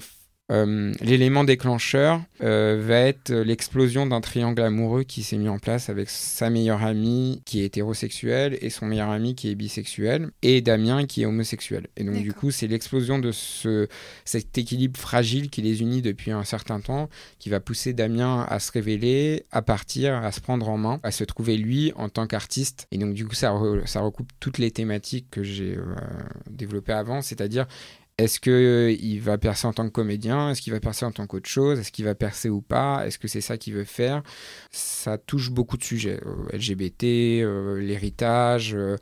euh, 0.51 0.93
l'élément 1.01 1.43
déclencheur 1.43 2.21
euh, 2.43 2.81
va 2.85 2.97
être 2.99 3.31
l'explosion 3.31 4.05
d'un 4.05 4.21
triangle 4.21 4.61
amoureux 4.61 5.03
qui 5.03 5.23
s'est 5.23 5.37
mis 5.37 5.49
en 5.49 5.59
place 5.59 5.89
avec 5.89 6.09
sa 6.09 6.49
meilleure 6.49 6.83
amie 6.83 7.41
qui 7.45 7.61
est 7.61 7.65
hétérosexuelle 7.65 8.57
et 8.61 8.69
son 8.69 8.85
meilleur 8.85 9.09
ami 9.09 9.33
qui 9.33 9.49
est 9.49 9.55
bisexuel 9.55 10.29
et 10.41 10.61
Damien 10.61 11.05
qui 11.05 11.21
est 11.21 11.25
homosexuel. 11.25 11.87
Et 11.95 12.03
donc 12.03 12.21
du 12.21 12.33
coup, 12.33 12.51
c'est 12.51 12.67
l'explosion 12.67 13.17
de 13.17 13.31
ce, 13.31 13.87
cet 14.25 14.57
équilibre 14.57 14.99
fragile 14.99 15.49
qui 15.49 15.61
les 15.61 15.81
unit 15.81 16.01
depuis 16.01 16.31
un 16.31 16.43
certain 16.43 16.79
temps 16.79 17.09
qui 17.39 17.49
va 17.49 17.59
pousser 17.59 17.93
Damien 17.93 18.45
à 18.49 18.59
se 18.59 18.71
révéler, 18.71 19.45
à 19.51 19.61
partir, 19.61 20.15
à 20.15 20.31
se 20.31 20.41
prendre 20.41 20.67
en 20.69 20.77
main, 20.77 20.99
à 21.03 21.11
se 21.11 21.23
trouver 21.23 21.57
lui 21.57 21.93
en 21.95 22.09
tant 22.09 22.27
qu'artiste. 22.27 22.87
Et 22.91 22.97
donc 22.97 23.13
du 23.13 23.25
coup, 23.25 23.35
ça, 23.35 23.51
re- 23.51 23.85
ça 23.87 24.01
recoupe 24.01 24.29
toutes 24.39 24.57
les 24.57 24.71
thématiques 24.71 25.27
que 25.31 25.43
j'ai 25.43 25.77
euh, 25.77 25.83
développées 26.49 26.93
avant, 26.93 27.21
c'est-à-dire 27.21 27.67
est-ce 28.23 28.39
qu'il 28.39 29.21
va 29.21 29.37
percer 29.37 29.67
en 29.67 29.73
tant 29.73 29.85
que 29.85 29.91
comédien? 29.91 30.49
Est-ce 30.51 30.61
qu'il 30.61 30.73
va 30.73 30.79
percer 30.79 31.05
en 31.05 31.11
tant 31.11 31.27
qu'autre 31.27 31.49
chose? 31.49 31.79
Est-ce 31.79 31.91
qu'il 31.91 32.05
va 32.05 32.15
percer 32.15 32.49
ou 32.49 32.61
pas? 32.61 33.05
Est-ce 33.05 33.17
que 33.19 33.27
c'est 33.27 33.41
ça 33.41 33.57
qu'il 33.57 33.73
veut 33.73 33.83
faire? 33.85 34.23
Ça 34.71 35.17
touche 35.17 35.51
beaucoup 35.51 35.77
de 35.77 35.83
sujets. 35.83 36.19
Euh, 36.25 36.57
LGBT, 36.57 37.03
euh, 37.43 37.79
l'héritage, 37.79 38.73
euh, 38.75 38.95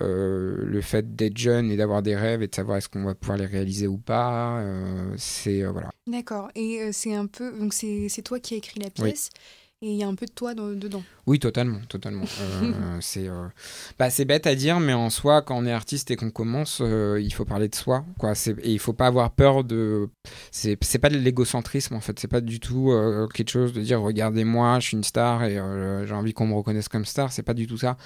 euh, 0.00 0.56
le 0.64 0.80
fait 0.80 1.14
d'être 1.16 1.38
jeune 1.38 1.70
et 1.70 1.76
d'avoir 1.76 2.02
des 2.02 2.16
rêves 2.16 2.42
et 2.42 2.48
de 2.48 2.54
savoir 2.54 2.78
est-ce 2.78 2.88
qu'on 2.88 3.04
va 3.04 3.14
pouvoir 3.14 3.38
les 3.38 3.46
réaliser 3.46 3.86
ou 3.86 3.98
pas. 3.98 4.58
euh, 4.60 5.14
c'est 5.16 5.62
euh, 5.62 5.70
voilà. 5.72 5.90
D'accord. 6.06 6.50
Et 6.54 6.80
euh, 6.82 6.90
c'est 6.92 7.14
un 7.14 7.26
peu. 7.26 7.52
Donc, 7.58 7.72
c'est 7.74 8.08
c'est 8.08 8.22
toi 8.22 8.40
qui 8.40 8.54
as 8.54 8.58
écrit 8.58 8.80
la 8.80 8.90
pièce. 8.90 9.30
Et 9.82 9.92
il 9.92 9.96
y 9.96 10.02
a 10.02 10.08
un 10.08 10.14
peu 10.14 10.26
de 10.26 10.30
toi 10.32 10.52
dans- 10.54 10.68
dedans. 10.74 11.02
Oui, 11.26 11.38
totalement, 11.38 11.80
totalement. 11.88 12.24
Euh, 12.62 12.98
c'est 13.00 13.28
euh, 13.28 13.46
bah, 13.98 14.10
c'est 14.10 14.26
bête 14.26 14.46
à 14.46 14.54
dire, 14.54 14.78
mais 14.78 14.92
en 14.92 15.08
soi, 15.08 15.40
quand 15.40 15.56
on 15.56 15.64
est 15.64 15.72
artiste 15.72 16.10
et 16.10 16.16
qu'on 16.16 16.30
commence, 16.30 16.80
euh, 16.82 17.18
il 17.20 17.32
faut 17.32 17.46
parler 17.46 17.68
de 17.68 17.74
soi, 17.74 18.04
quoi. 18.18 18.32
Et 18.62 18.72
il 18.72 18.78
faut 18.78 18.92
pas 18.92 19.06
avoir 19.06 19.30
peur 19.30 19.64
de. 19.64 20.08
C'est 20.50 20.76
pas 21.00 21.08
de 21.08 21.16
l'égocentrisme 21.16 21.94
en 21.94 22.00
fait. 22.00 22.18
C'est 22.20 22.28
pas 22.28 22.42
du 22.42 22.60
tout 22.60 22.92
quelque 23.32 23.50
chose 23.50 23.72
de 23.72 23.80
dire 23.80 24.00
regardez-moi, 24.02 24.78
je 24.80 24.88
suis 24.88 24.96
une 24.98 25.04
star 25.04 25.44
et 25.44 25.54
j'ai 26.06 26.14
envie 26.14 26.34
qu'on 26.34 26.46
me 26.46 26.54
reconnaisse 26.54 26.88
comme 26.88 27.06
star. 27.06 27.32
C'est 27.32 27.42
pas 27.42 27.54
du 27.54 27.66
tout 27.66 27.78
ça. 27.78 27.96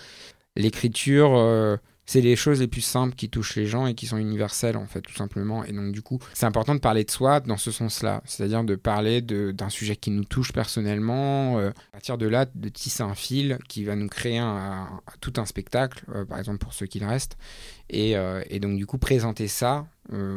L'écriture. 0.57 1.79
C'est 2.07 2.21
les 2.21 2.37
choses 2.37 2.61
les 2.61 2.69
plus 2.69 2.81
simples 2.83 3.14
qui 3.14 3.31
touchent 3.31 3.57
les 3.57 3.67
gens 3.67 3.87
et 3.87 3.95
qui 3.95 4.07
sont 4.07 4.19
universelles 4.19 4.77
en 4.77 4.87
fait 4.87 5.01
tout 5.01 5.14
simplement. 5.14 5.64
Et 5.64 5.73
donc 5.73 5.93
du 5.93 6.03
coup 6.03 6.19
c'est 6.35 6.47
important 6.47 6.75
de 6.75 6.81
parler 6.81 7.05
de 7.05 7.11
soi 7.11 7.40
dans 7.40 7.57
ce 7.57 7.71
sens-là. 7.71 8.23
C'est-à-dire 8.27 8.62
de 8.64 8.75
parler 8.75 9.23
de- 9.23 9.53
d'un 9.53 9.71
sujet 9.71 9.97
qui 9.97 10.11
nous 10.11 10.25
touche 10.25 10.53
personnellement. 10.53 11.59
Euh, 11.59 11.71
à 11.71 11.93
partir 11.93 12.19
de 12.19 12.27
là 12.27 12.47
de 12.55 12.69
tisser 12.69 13.03
un 13.03 13.14
fil 13.14 13.59
qui 13.69 13.85
va 13.85 13.97
nous 13.97 14.09
créer 14.09 14.38
un, 14.38 14.88
tout 15.21 15.33
un 15.38 15.47
spectacle 15.47 16.05
euh, 16.14 16.25
par 16.25 16.38
exemple 16.38 16.59
pour 16.59 16.75
ceux 16.75 16.87
qu'il 16.87 17.05
reste 17.05 17.37
et, 17.90 18.17
euh, 18.17 18.43
et 18.51 18.61
donc 18.61 18.77
du 18.77 18.87
coup 18.87 18.99
présenter 18.99 19.49
ça 19.49 19.87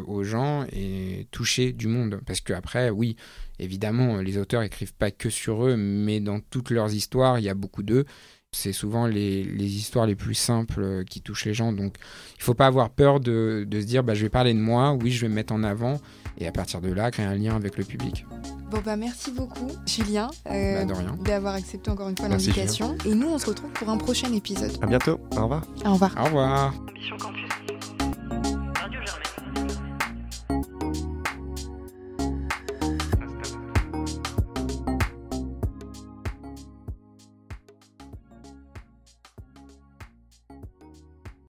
aux 0.08 0.24
gens 0.24 0.66
et 0.72 1.28
toucher 1.32 1.74
du 1.74 1.88
monde. 1.88 2.22
Parce 2.26 2.40
que 2.40 2.54
après 2.54 2.90
oui 2.90 3.18
évidemment 3.60 4.22
les 4.22 4.38
auteurs 4.38 4.62
écrivent 4.62 4.94
pas 4.94 5.12
que 5.12 5.30
sur 5.30 5.66
eux 5.66 5.76
mais 5.76 6.22
dans 6.22 6.40
toutes 6.40 6.70
leurs 6.70 6.94
histoires 6.94 7.38
il 7.40 7.44
y 7.44 7.50
a 7.50 7.54
beaucoup 7.54 7.84
d'eux 7.84 8.06
c'est 8.58 8.74
souvent 8.74 9.06
les, 9.06 9.44
les 9.44 9.76
histoires 9.78 10.06
les 10.08 10.16
plus 10.16 10.34
simples 10.34 10.82
euh, 10.82 11.04
qui 11.04 11.22
touchent 11.22 11.46
les 11.46 11.54
gens. 11.54 11.72
Donc, 11.72 11.96
il 12.38 12.44
faut 12.44 12.54
pas 12.56 12.66
avoir 12.66 12.90
peur 12.90 13.20
de, 13.20 13.66
de 13.68 13.82
se 13.82 13.86
dire, 13.86 14.04
bah, 14.04 14.14
je 14.16 14.24
vais 14.24 14.30
parler 14.30 14.54
de 14.54 14.60
moi, 14.60 14.94
oui, 14.94 15.12
je 15.12 15.22
vais 15.22 15.30
me 15.30 15.36
mettre 15.36 15.54
en 15.54 15.64
avant, 15.64 16.00
et 16.40 16.48
à 16.48 16.52
partir 16.52 16.82
de 16.82 16.92
là, 16.92 17.12
créer 17.12 17.26
un 17.26 17.36
lien 17.36 17.56
avec 17.56 17.78
le 17.78 17.84
public. 17.84 18.26
Bon, 18.72 18.80
bah, 18.84 18.96
merci 18.96 19.32
beaucoup, 19.32 19.72
Julien, 19.86 20.30
euh, 20.50 20.86
Bah, 20.86 20.94
d'avoir 21.24 21.56
accepté 21.56 21.90
encore 21.92 22.10
une 22.10 22.18
fois 22.18 22.28
l'invitation. 22.28 22.98
Et 23.06 23.14
nous, 23.14 23.28
on 23.28 23.38
se 23.38 23.46
retrouve 23.46 23.70
pour 23.72 23.90
un 23.90 23.98
prochain 23.98 24.32
épisode. 24.34 24.72
À 24.82 24.88
bientôt. 24.88 25.20
Au 25.38 25.44
revoir. 25.44 25.64
Au 25.86 25.94
revoir. 25.94 26.16
Au 26.20 26.24
revoir. 26.26 26.74
Mission 26.94 27.18
Campus 27.18 27.67